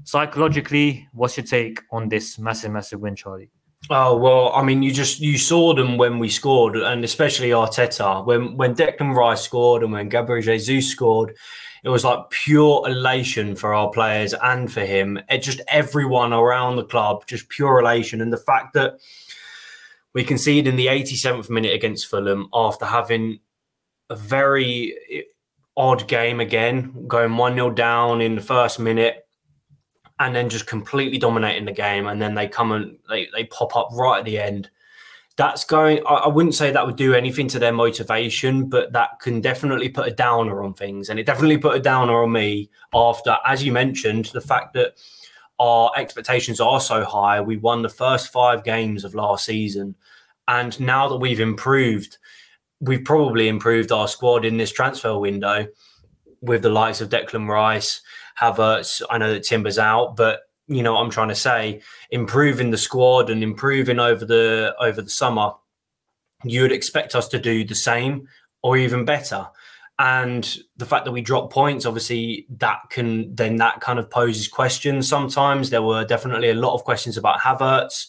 psychologically, 0.04 1.08
what's 1.12 1.36
your 1.36 1.46
take 1.46 1.80
on 1.90 2.08
this 2.08 2.38
massive, 2.38 2.72
massive 2.72 3.00
win, 3.00 3.16
Charlie? 3.16 3.50
Oh 3.90 4.16
well, 4.16 4.50
I 4.54 4.62
mean, 4.62 4.82
you 4.82 4.92
just 4.92 5.20
you 5.20 5.36
saw 5.36 5.74
them 5.74 5.98
when 5.98 6.18
we 6.18 6.28
scored, 6.30 6.76
and 6.76 7.04
especially 7.04 7.50
Arteta 7.50 8.24
when 8.24 8.56
when 8.56 8.74
Declan 8.74 9.14
Rice 9.14 9.42
scored 9.42 9.82
and 9.82 9.92
when 9.92 10.08
Gabriel 10.08 10.42
Jesus 10.42 10.88
scored, 10.90 11.36
it 11.82 11.90
was 11.90 12.02
like 12.02 12.30
pure 12.30 12.88
elation 12.88 13.54
for 13.54 13.74
our 13.74 13.90
players 13.90 14.34
and 14.42 14.72
for 14.72 14.80
him. 14.80 15.18
It 15.28 15.42
just 15.42 15.60
everyone 15.68 16.32
around 16.32 16.76
the 16.76 16.84
club, 16.84 17.26
just 17.26 17.48
pure 17.50 17.78
elation, 17.80 18.22
and 18.22 18.32
the 18.32 18.38
fact 18.38 18.72
that 18.72 19.00
we 20.14 20.24
conceded 20.24 20.66
in 20.66 20.76
the 20.76 20.86
87th 20.86 21.50
minute 21.50 21.74
against 21.74 22.06
Fulham 22.06 22.48
after 22.54 22.86
having 22.86 23.40
a 24.08 24.16
very 24.16 25.26
odd 25.76 26.06
game 26.08 26.40
again, 26.40 27.06
going 27.06 27.36
one 27.36 27.54
0 27.54 27.70
down 27.70 28.22
in 28.22 28.36
the 28.36 28.40
first 28.40 28.78
minute 28.78 29.23
and 30.18 30.34
then 30.34 30.48
just 30.48 30.66
completely 30.66 31.18
dominating 31.18 31.64
the 31.64 31.72
game. 31.72 32.06
And 32.06 32.20
then 32.20 32.34
they 32.34 32.48
come 32.48 32.72
and 32.72 32.98
they, 33.08 33.28
they 33.34 33.44
pop 33.44 33.76
up 33.76 33.88
right 33.92 34.18
at 34.18 34.24
the 34.24 34.38
end. 34.38 34.70
That's 35.36 35.64
going, 35.64 36.00
I, 36.06 36.14
I 36.14 36.28
wouldn't 36.28 36.54
say 36.54 36.70
that 36.70 36.86
would 36.86 36.96
do 36.96 37.14
anything 37.14 37.48
to 37.48 37.58
their 37.58 37.72
motivation, 37.72 38.68
but 38.68 38.92
that 38.92 39.18
can 39.20 39.40
definitely 39.40 39.88
put 39.88 40.06
a 40.06 40.12
downer 40.12 40.62
on 40.62 40.74
things. 40.74 41.08
And 41.08 41.18
it 41.18 41.26
definitely 41.26 41.58
put 41.58 41.76
a 41.76 41.80
downer 41.80 42.22
on 42.22 42.30
me 42.30 42.70
after, 42.92 43.36
as 43.44 43.64
you 43.64 43.72
mentioned, 43.72 44.26
the 44.26 44.40
fact 44.40 44.74
that 44.74 44.94
our 45.58 45.90
expectations 45.96 46.60
are 46.60 46.80
so 46.80 47.04
high. 47.04 47.40
We 47.40 47.56
won 47.56 47.82
the 47.82 47.88
first 47.88 48.32
five 48.32 48.62
games 48.62 49.04
of 49.04 49.14
last 49.14 49.44
season. 49.44 49.96
And 50.46 50.78
now 50.78 51.08
that 51.08 51.16
we've 51.16 51.40
improved, 51.40 52.18
we've 52.80 53.04
probably 53.04 53.48
improved 53.48 53.90
our 53.90 54.06
squad 54.06 54.44
in 54.44 54.56
this 54.56 54.72
transfer 54.72 55.18
window 55.18 55.66
with 56.42 56.62
the 56.62 56.70
likes 56.70 57.00
of 57.00 57.08
Declan 57.08 57.48
Rice, 57.48 58.02
Havertz. 58.40 59.02
I 59.10 59.18
know 59.18 59.32
that 59.32 59.44
Timber's 59.44 59.78
out, 59.78 60.16
but 60.16 60.40
you 60.66 60.82
know 60.82 60.94
what 60.94 61.00
I'm 61.00 61.10
trying 61.10 61.28
to 61.28 61.34
say 61.34 61.82
improving 62.10 62.70
the 62.70 62.78
squad 62.78 63.28
and 63.28 63.42
improving 63.42 63.98
over 63.98 64.24
the 64.24 64.74
over 64.80 65.02
the 65.02 65.10
summer. 65.10 65.52
You 66.44 66.62
would 66.62 66.72
expect 66.72 67.14
us 67.14 67.28
to 67.28 67.38
do 67.38 67.64
the 67.64 67.74
same 67.74 68.28
or 68.62 68.76
even 68.76 69.04
better. 69.04 69.48
And 69.98 70.58
the 70.76 70.86
fact 70.86 71.04
that 71.04 71.12
we 71.12 71.20
drop 71.20 71.52
points, 71.52 71.86
obviously, 71.86 72.46
that 72.58 72.80
can 72.90 73.32
then 73.34 73.56
that 73.56 73.80
kind 73.80 73.98
of 73.98 74.10
poses 74.10 74.48
questions. 74.48 75.08
Sometimes 75.08 75.70
there 75.70 75.82
were 75.82 76.04
definitely 76.04 76.50
a 76.50 76.54
lot 76.54 76.74
of 76.74 76.82
questions 76.82 77.16
about 77.16 77.40
Havertz. 77.40 78.08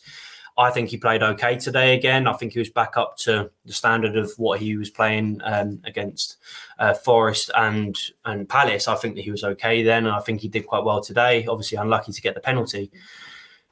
I 0.57 0.71
think 0.71 0.89
he 0.89 0.97
played 0.97 1.21
okay 1.21 1.57
today 1.57 1.95
again. 1.95 2.27
I 2.27 2.33
think 2.33 2.53
he 2.53 2.59
was 2.59 2.69
back 2.69 2.95
up 2.95 3.17
to 3.19 3.51
the 3.65 3.73
standard 3.73 4.15
of 4.15 4.31
what 4.37 4.59
he 4.59 4.77
was 4.77 4.89
playing 4.89 5.41
um, 5.43 5.81
against 5.83 6.37
uh, 6.79 6.93
Forest 6.93 7.51
and 7.55 7.97
and 8.23 8.47
Palace. 8.47 8.87
I 8.87 8.95
think 8.95 9.15
that 9.15 9.23
he 9.23 9.31
was 9.31 9.43
okay 9.43 9.83
then. 9.83 10.05
and 10.05 10.15
I 10.15 10.19
think 10.19 10.39
he 10.41 10.47
did 10.47 10.65
quite 10.65 10.85
well 10.85 11.01
today. 11.01 11.45
Obviously, 11.45 11.77
unlucky 11.77 12.13
to 12.13 12.21
get 12.21 12.35
the 12.35 12.41
penalty, 12.41 12.89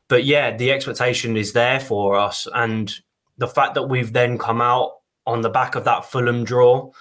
but 0.10 0.26
yeah, 0.26 0.56
the 0.56 0.72
expectation 0.72 1.38
is 1.38 1.54
there 1.54 1.80
for 1.80 2.18
us, 2.18 2.48
and 2.54 2.94
the 3.38 3.48
fact 3.48 3.76
that 3.76 3.84
we've 3.84 4.12
then 4.12 4.38
come 4.38 4.62
out 4.62 4.98
on 5.26 5.42
the 5.42 5.50
back 5.50 5.76
of 5.76 5.86
that 5.86 6.06
Fulham 6.06 6.44
draw 6.44 6.92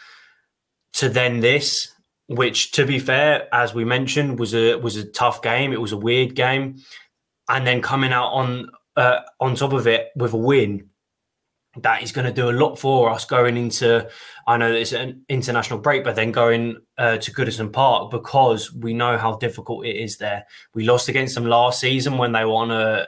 to 0.92 1.08
then 1.08 1.40
this, 1.40 1.92
which 2.28 2.70
to 2.72 2.86
be 2.86 3.00
fair, 3.00 3.48
as 3.52 3.74
we 3.74 3.84
mentioned, 3.84 4.38
was 4.38 4.54
a 4.54 4.76
was 4.76 4.94
a 4.94 5.04
tough 5.04 5.42
game. 5.42 5.72
It 5.72 5.80
was 5.80 5.92
a 5.92 5.96
weird 5.96 6.36
game, 6.36 6.76
and 7.48 7.66
then 7.66 7.82
coming 7.82 8.12
out 8.12 8.28
on 8.28 8.70
uh, 8.96 9.20
on 9.40 9.54
top 9.54 9.72
of 9.72 9.86
it 9.86 10.08
with 10.16 10.32
a 10.32 10.38
win, 10.38 10.88
that 11.78 12.02
is 12.02 12.12
going 12.12 12.26
to 12.26 12.32
do 12.32 12.50
a 12.50 12.52
lot 12.52 12.76
for 12.76 13.10
us 13.10 13.24
going 13.24 13.56
into. 13.56 14.08
I 14.46 14.56
know 14.58 14.70
it's 14.70 14.92
an 14.92 15.24
international 15.28 15.78
break, 15.78 16.04
but 16.04 16.16
then 16.16 16.30
going 16.30 16.76
uh, 16.98 17.16
to 17.16 17.32
Goodison 17.32 17.72
Park 17.72 18.10
because 18.10 18.72
we 18.74 18.92
know 18.92 19.16
how 19.16 19.36
difficult 19.36 19.86
it 19.86 19.96
is 19.96 20.18
there. 20.18 20.44
We 20.74 20.84
lost 20.84 21.08
against 21.08 21.34
them 21.34 21.46
last 21.46 21.80
season 21.80 22.18
when 22.18 22.32
they 22.32 22.44
were 22.44 22.52
on 22.52 22.70
a 22.70 23.06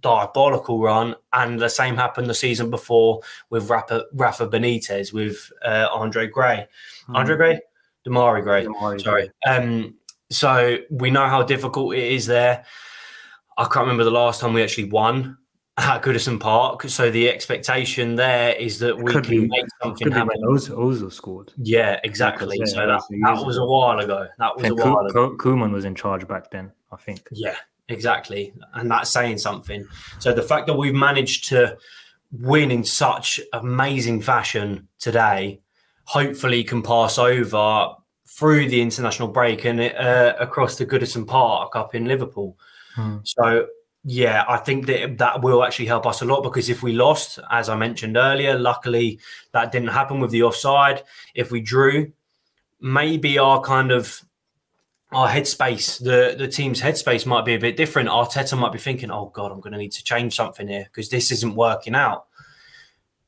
diabolical 0.00 0.80
run, 0.80 1.16
and 1.32 1.60
the 1.60 1.68
same 1.68 1.96
happened 1.96 2.28
the 2.28 2.34
season 2.34 2.70
before 2.70 3.20
with 3.50 3.68
Rafa, 3.68 4.04
Rafa 4.14 4.48
Benitez 4.48 5.12
with 5.12 5.52
uh, 5.64 5.88
Andre 5.92 6.28
Gray, 6.28 6.66
mm. 7.08 7.16
Andre 7.16 7.36
Gray, 7.36 7.60
Demarai 8.06 8.42
Gray. 8.42 8.98
Sorry. 8.98 9.30
Um, 9.46 9.94
so 10.30 10.78
we 10.90 11.10
know 11.10 11.26
how 11.26 11.42
difficult 11.42 11.94
it 11.94 12.12
is 12.12 12.26
there. 12.26 12.64
I 13.58 13.64
can't 13.64 13.80
remember 13.80 14.04
the 14.04 14.10
last 14.10 14.40
time 14.40 14.52
we 14.52 14.62
actually 14.62 14.90
won 14.90 15.38
at 15.78 16.02
Goodison 16.02 16.38
Park. 16.38 16.82
So 16.84 17.10
the 17.10 17.28
expectation 17.28 18.16
there 18.16 18.54
is 18.54 18.78
that 18.80 18.96
we 18.96 19.10
could 19.10 19.24
can 19.24 19.42
be, 19.42 19.46
make 19.48 19.64
something 19.82 20.10
happen. 20.10 20.40
Ozil 20.42 21.12
scored. 21.12 21.52
Yeah, 21.56 21.98
exactly. 22.04 22.58
so 22.66 22.86
that, 22.86 23.02
that 23.10 23.44
was 23.44 23.56
a 23.56 23.64
while 23.64 23.98
ago. 23.98 24.28
That 24.38 24.56
was 24.56 24.66
a 24.66 24.74
while 24.74 25.06
ago. 25.06 25.36
Koeman 25.36 25.72
was 25.72 25.84
in 25.84 25.94
charge 25.94 26.26
back 26.28 26.50
then, 26.50 26.72
I 26.90 26.96
think. 26.96 27.28
Yeah, 27.32 27.56
exactly. 27.88 28.52
And 28.74 28.90
that's 28.90 29.10
saying 29.10 29.38
something. 29.38 29.86
So 30.18 30.32
the 30.32 30.42
fact 30.42 30.66
that 30.66 30.74
we've 30.74 30.94
managed 30.94 31.48
to 31.48 31.76
win 32.32 32.70
in 32.70 32.84
such 32.84 33.40
amazing 33.52 34.22
fashion 34.22 34.88
today, 34.98 35.60
hopefully 36.04 36.64
can 36.64 36.82
pass 36.82 37.18
over 37.18 37.94
through 38.26 38.68
the 38.68 38.80
international 38.80 39.28
break 39.28 39.64
and 39.64 39.80
uh, 39.80 40.34
across 40.40 40.76
the 40.76 40.86
Goodison 40.86 41.26
Park 41.26 41.76
up 41.76 41.94
in 41.94 42.06
Liverpool. 42.06 42.56
Hmm. 42.94 43.18
So 43.24 43.66
yeah, 44.04 44.44
I 44.48 44.56
think 44.56 44.86
that 44.86 45.18
that 45.18 45.42
will 45.42 45.62
actually 45.62 45.86
help 45.86 46.06
us 46.06 46.22
a 46.22 46.24
lot 46.24 46.42
because 46.42 46.68
if 46.68 46.82
we 46.82 46.92
lost, 46.92 47.38
as 47.50 47.68
I 47.68 47.76
mentioned 47.76 48.16
earlier, 48.16 48.58
luckily 48.58 49.20
that 49.52 49.70
didn't 49.70 49.88
happen 49.88 50.18
with 50.18 50.30
the 50.30 50.42
offside. 50.42 51.04
If 51.34 51.50
we 51.52 51.60
drew, 51.60 52.12
maybe 52.80 53.38
our 53.38 53.60
kind 53.60 53.92
of 53.92 54.22
our 55.12 55.28
headspace, 55.28 56.02
the 56.02 56.34
the 56.36 56.48
team's 56.48 56.80
headspace 56.80 57.26
might 57.26 57.44
be 57.44 57.54
a 57.54 57.60
bit 57.60 57.76
different. 57.76 58.08
Arteta 58.08 58.58
might 58.58 58.72
be 58.72 58.78
thinking, 58.78 59.10
"Oh 59.10 59.30
God, 59.32 59.52
I'm 59.52 59.60
going 59.60 59.72
to 59.72 59.78
need 59.78 59.92
to 59.92 60.04
change 60.04 60.34
something 60.34 60.66
here 60.66 60.84
because 60.84 61.08
this 61.08 61.30
isn't 61.30 61.54
working 61.54 61.94
out." 61.94 62.26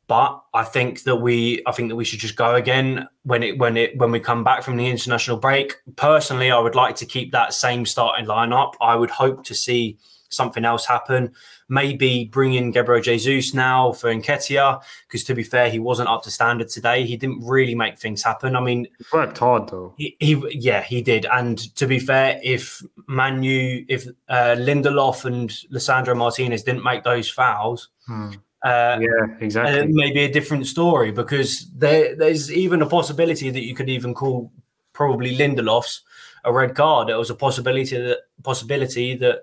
But 0.06 0.42
I 0.52 0.64
think 0.64 1.04
that 1.04 1.16
we, 1.16 1.62
I 1.66 1.72
think 1.72 1.88
that 1.88 1.96
we 1.96 2.04
should 2.04 2.18
just 2.18 2.36
go 2.36 2.54
again 2.54 3.08
when 3.22 3.42
it 3.42 3.58
when 3.58 3.76
it 3.76 3.96
when 3.96 4.10
we 4.10 4.20
come 4.20 4.44
back 4.44 4.62
from 4.62 4.76
the 4.76 4.86
international 4.86 5.38
break. 5.38 5.76
Personally, 5.96 6.50
I 6.50 6.58
would 6.58 6.74
like 6.74 6.96
to 6.96 7.06
keep 7.06 7.32
that 7.32 7.54
same 7.54 7.86
starting 7.86 8.26
lineup. 8.26 8.74
I 8.80 8.96
would 8.96 9.10
hope 9.10 9.44
to 9.44 9.54
see 9.54 9.98
something 10.28 10.64
else 10.64 10.84
happen. 10.84 11.32
Maybe 11.68 12.26
bring 12.26 12.52
in 12.52 12.70
Gabriel 12.70 13.00
Jesus 13.00 13.54
now 13.54 13.92
for 13.92 14.12
Nketiah, 14.14 14.82
because 15.08 15.24
to 15.24 15.34
be 15.34 15.42
fair, 15.42 15.70
he 15.70 15.78
wasn't 15.78 16.10
up 16.10 16.22
to 16.24 16.30
standard 16.30 16.68
today. 16.68 17.06
He 17.06 17.16
didn't 17.16 17.42
really 17.42 17.74
make 17.74 17.98
things 17.98 18.22
happen. 18.22 18.56
I 18.56 18.60
mean, 18.60 18.86
he 18.98 19.04
worked 19.10 19.38
hard 19.38 19.70
though. 19.70 19.94
He, 19.96 20.16
he 20.20 20.42
yeah, 20.50 20.82
he 20.82 21.00
did. 21.00 21.24
And 21.32 21.58
to 21.76 21.86
be 21.86 21.98
fair, 21.98 22.38
if 22.44 22.82
Manu, 23.06 23.86
if 23.88 24.06
uh, 24.28 24.56
Lindelof 24.58 25.24
and 25.24 25.48
Lisandro 25.72 26.14
Martinez 26.14 26.62
didn't 26.62 26.84
make 26.84 27.04
those 27.04 27.30
fouls. 27.30 27.88
Hmm 28.06 28.32
uh, 28.64 28.98
yeah, 28.98 29.36
exactly. 29.40 29.80
Uh, 29.80 29.86
maybe 29.90 30.20
a 30.20 30.32
different 30.32 30.66
story 30.66 31.12
because 31.12 31.70
there, 31.76 32.16
there's 32.16 32.50
even 32.50 32.80
a 32.80 32.86
possibility 32.86 33.50
that 33.50 33.62
you 33.62 33.74
could 33.74 33.90
even 33.90 34.14
call 34.14 34.50
probably 34.94 35.36
Lindelof's 35.36 36.00
a 36.44 36.52
red 36.52 36.74
card. 36.74 37.10
It 37.10 37.16
was 37.16 37.28
a 37.28 37.34
possibility 37.34 37.98
that 37.98 38.20
possibility 38.42 39.16
that 39.16 39.42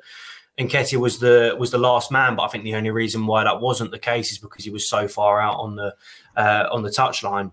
Nketiah 0.59 0.97
was 0.97 1.19
the 1.19 1.55
was 1.59 1.69
the 1.69 1.77
last 1.77 2.11
man, 2.11 2.35
but 2.35 2.43
I 2.43 2.47
think 2.47 2.63
the 2.63 2.75
only 2.75 2.89
reason 2.89 3.27
why 3.27 3.43
that 3.43 3.61
wasn't 3.61 3.91
the 3.91 3.99
case 3.99 4.31
is 4.31 4.39
because 4.39 4.63
he 4.63 4.71
was 4.71 4.89
so 4.89 5.07
far 5.07 5.39
out 5.39 5.59
on 5.59 5.75
the 5.75 5.95
uh, 6.35 6.67
on 6.71 6.81
the 6.81 6.89
touchline. 6.89 7.51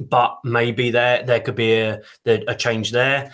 But 0.00 0.38
maybe 0.42 0.90
there 0.90 1.22
there 1.22 1.40
could 1.40 1.54
be 1.54 1.72
a 1.74 2.02
a 2.26 2.54
change 2.56 2.90
there. 2.90 3.32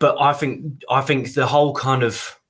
But 0.00 0.20
I 0.20 0.32
think 0.32 0.82
I 0.90 1.00
think 1.00 1.34
the 1.34 1.46
whole 1.46 1.74
kind 1.74 2.02
of 2.02 2.40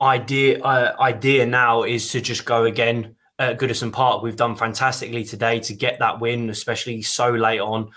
idea 0.00 0.60
uh, 0.62 0.94
idea 1.00 1.46
now 1.46 1.82
is 1.82 2.10
to 2.12 2.20
just 2.20 2.44
go 2.44 2.64
again 2.64 3.16
at 3.38 3.58
Goodison 3.58 3.92
Park. 3.92 4.22
We've 4.22 4.36
done 4.36 4.56
fantastically 4.56 5.24
today 5.24 5.60
to 5.60 5.74
get 5.74 5.98
that 5.98 6.20
win, 6.20 6.50
especially 6.50 7.02
so 7.02 7.30
late 7.30 7.60
on. 7.60 7.90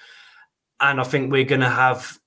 And 0.79 0.99
I 0.99 1.03
think 1.03 1.31
we're 1.31 1.45
going 1.45 1.61
to 1.61 1.69
have 1.69 2.17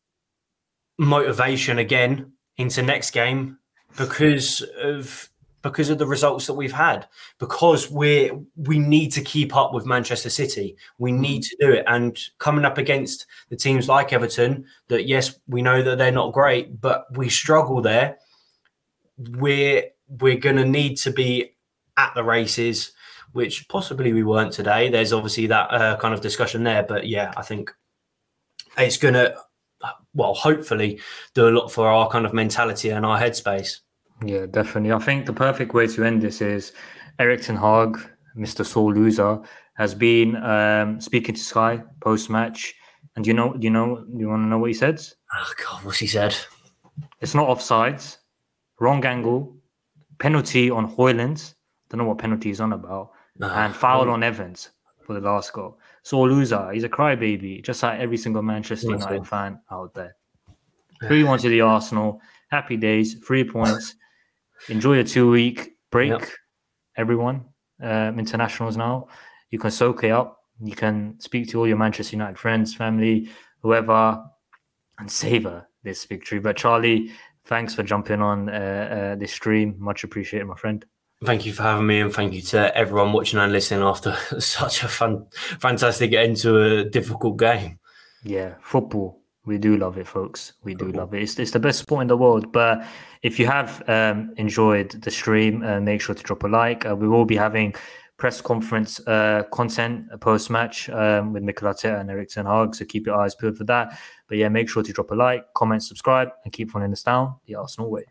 motivation 0.99 1.79
again 1.79 2.33
into 2.57 2.83
next 2.83 3.11
game 3.11 3.59
because 3.97 4.63
of 4.83 5.29
because 5.63 5.91
of 5.91 5.99
the 5.99 6.07
results 6.07 6.47
that 6.47 6.55
we've 6.55 6.73
had. 6.73 7.07
Because 7.39 7.91
we 7.91 8.33
we 8.57 8.79
need 8.79 9.13
to 9.13 9.23
keep 9.23 9.55
up 9.57 9.73
with 9.73 9.87
Manchester 9.87 10.31
City. 10.31 10.77
We 10.99 11.13
need 11.13 11.43
to 11.45 11.57
do 11.61 11.73
it. 11.73 11.85
And 11.87 12.19
coming 12.39 12.65
up 12.65 12.79
against 12.79 13.27
the 13.49 13.57
teams 13.57 13.89
like 13.89 14.13
Everton 14.13 14.65
that 14.89 15.07
yes 15.07 15.39
we 15.47 15.63
know 15.63 15.83
that 15.83 15.99
they're 15.99 16.13
not 16.13 16.33
great 16.33 16.81
but 16.81 17.07
we 17.17 17.29
struggle 17.29 17.81
there 17.81 18.19
we're 19.19 19.85
we're 20.09 20.39
going 20.39 20.57
to 20.57 20.65
need 20.65 20.97
to 20.99 21.11
be 21.11 21.53
at 21.97 22.15
the 22.15 22.25
races, 22.25 22.93
which 23.33 23.69
possibly 23.69 24.13
we 24.13 24.23
weren't 24.23 24.53
today. 24.53 24.91
There's 24.91 25.13
obviously 25.13 25.47
that 25.49 25.73
uh, 25.73 25.97
kind 25.97 26.15
of 26.15 26.21
discussion 26.21 26.65
there, 26.65 26.83
but 26.83 27.07
yeah, 27.07 27.33
I 27.37 27.43
think 27.43 27.73
it's 28.79 28.97
going 28.97 29.15
to, 29.15 29.35
well, 30.15 30.35
hopefully, 30.35 31.01
do 31.35 31.49
a 31.49 31.51
lot 31.51 31.69
for 31.69 31.89
our 31.89 32.09
kind 32.09 32.27
of 32.27 32.33
mentality 32.33 32.91
and 32.91 33.05
our 33.05 33.19
headspace. 33.19 33.81
Yeah, 34.25 34.47
definitely. 34.47 34.93
I 34.93 34.99
think 34.99 35.27
the 35.27 35.33
perfect 35.33 35.75
way 35.75 35.87
to 35.89 36.05
end 36.05 36.23
this 36.23 36.41
is 36.41 36.73
Erik 37.19 37.43
ten 37.43 37.57
Hag, 37.57 37.99
Mr. 38.37 38.65
Sore 38.65 38.95
Loser, 38.95 39.41
has 39.75 39.95
been 39.95 40.37
um, 40.37 41.01
speaking 41.01 41.35
to 41.35 41.41
Sky 41.41 41.83
post 42.01 42.31
match. 42.31 42.75
And 43.17 43.27
you 43.27 43.35
know, 43.35 43.53
do 43.55 43.65
you 43.65 43.71
know, 43.71 43.97
do 43.97 44.19
you 44.19 44.29
want 44.29 44.45
to 44.45 44.47
know 44.47 44.59
what 44.59 44.71
he 44.71 44.75
said? 44.75 45.03
Oh 45.35 45.53
God, 45.63 45.85
what's 45.85 45.99
he 45.99 46.07
said? 46.07 46.37
It's 47.21 47.35
not 47.35 47.49
offsides, 47.49 48.19
wrong 48.83 49.05
angle, 49.05 49.41
penalty 50.19 50.71
on 50.71 50.85
Højlund. 50.95 51.55
Don't 51.89 51.99
know 51.99 52.05
what 52.11 52.19
penalty 52.19 52.49
he's 52.49 52.61
on 52.61 52.73
about, 52.73 53.13
No. 53.39 53.49
and 53.49 53.75
foul 53.75 54.09
on 54.11 54.23
Evans 54.23 54.71
for 55.05 55.13
the 55.15 55.21
last 55.21 55.53
goal. 55.53 55.79
So 56.03 56.21
loser, 56.23 56.71
he's 56.73 56.85
a 56.85 56.89
crybaby, 56.89 57.63
just 57.63 57.83
like 57.83 58.01
every 58.01 58.17
single 58.17 58.43
Manchester 58.43 58.89
That's 58.89 59.03
United 59.05 59.23
it. 59.23 59.27
fan 59.27 59.61
out 59.71 59.95
there. 59.95 60.17
Three 61.09 61.25
one 61.25 61.39
to 61.41 61.49
the 61.49 61.61
Arsenal. 61.61 62.21
Happy 62.51 62.77
days, 62.77 63.15
three 63.27 63.45
points. 63.45 63.95
Enjoy 64.69 64.99
a 64.99 65.05
two 65.05 65.31
week 65.31 65.59
break, 65.91 66.11
Yep. 66.11 66.23
everyone. 66.97 67.45
Um, 67.81 68.19
internationals 68.19 68.77
now. 68.77 69.09
You 69.51 69.59
can 69.59 69.71
soak 69.71 70.05
it 70.05 70.11
up. 70.13 70.39
You 70.63 70.75
can 70.77 71.19
speak 71.19 71.49
to 71.51 71.59
all 71.59 71.67
your 71.67 71.77
Manchester 71.77 72.17
United 72.17 72.39
friends, 72.39 72.75
family, 72.75 73.29
whoever, 73.63 74.23
and 74.99 75.11
savor 75.11 75.67
this 75.83 76.05
victory. 76.05 76.39
But 76.39 76.57
Charlie, 76.57 77.11
thanks 77.45 77.75
for 77.75 77.83
jumping 77.83 78.21
on 78.21 78.49
uh, 78.49 78.53
uh, 78.53 79.15
this 79.17 79.33
stream. 79.33 79.77
Much 79.79 80.05
appreciated, 80.05 80.47
my 80.47 80.57
friend. 80.57 80.85
Thank 81.25 81.47
you 81.47 81.53
for 81.53 81.63
having 81.63 81.87
me, 81.87 82.01
and 82.01 82.13
thank 82.13 82.35
you 82.35 82.43
to 82.43 82.77
everyone 82.77 83.13
watching 83.13 83.39
and 83.39 83.53
listening 83.53 83.83
after 83.83 84.17
such 84.41 84.83
a 84.83 84.89
fun, 84.89 85.27
fantastic 85.61 86.13
end 86.15 86.37
to 86.39 86.61
a 86.61 86.85
difficult 86.85 87.39
game. 87.39 87.79
Yeah, 88.25 88.55
football. 88.61 89.21
We 89.45 89.59
do 89.59 89.77
love 89.77 89.99
it, 89.99 90.07
folks. 90.07 90.53
We 90.63 90.75
do 90.75 90.93
love 90.93 91.15
it. 91.15 91.23
It's, 91.23 91.37
it's 91.39 91.51
the 91.51 91.59
best 91.59 91.81
sport 91.81 92.03
in 92.03 92.09
the 92.09 92.17
world. 92.17 92.53
But 92.53 92.85
if 93.23 93.41
you 93.41 93.47
have 93.47 93.83
um, 93.89 94.33
enjoyed 94.37 94.91
the 95.03 95.11
stream, 95.11 95.65
uh, 95.65 95.81
make 95.81 96.01
sure 96.01 96.15
to 96.15 96.23
drop 96.23 96.45
a 96.45 96.47
like. 96.47 96.87
Uh, 96.87 96.95
we 96.95 97.09
will 97.09 97.25
be 97.25 97.35
having 97.35 97.75
press 98.19 98.41
conference 98.41 99.01
uh, 99.07 99.43
content 99.53 100.07
post 100.21 100.51
match 100.51 100.89
um, 100.91 101.33
with 101.33 101.43
Mikel 101.43 101.69
Arteta 101.69 102.01
and 102.01 102.11
Erik 102.11 102.29
ten 102.29 102.47
Hag. 102.47 102.75
So 102.75 102.85
keep 102.85 103.07
your 103.07 103.21
eyes 103.21 103.35
peeled 103.35 103.57
for 103.57 103.65
that. 103.65 103.99
But 104.29 104.39
yeah, 104.39 104.49
make 104.49 104.69
sure 104.69 104.83
to 104.83 104.93
drop 104.93 105.11
a 105.11 105.15
like, 105.15 105.45
comment, 105.55 105.83
subscribe, 105.83 106.31
and 106.45 106.53
keep 106.53 106.71
following 106.71 106.93
us 106.93 107.03
down 107.03 107.35
the 107.47 107.57
Arsenal 107.57 107.91
way. 107.91 108.05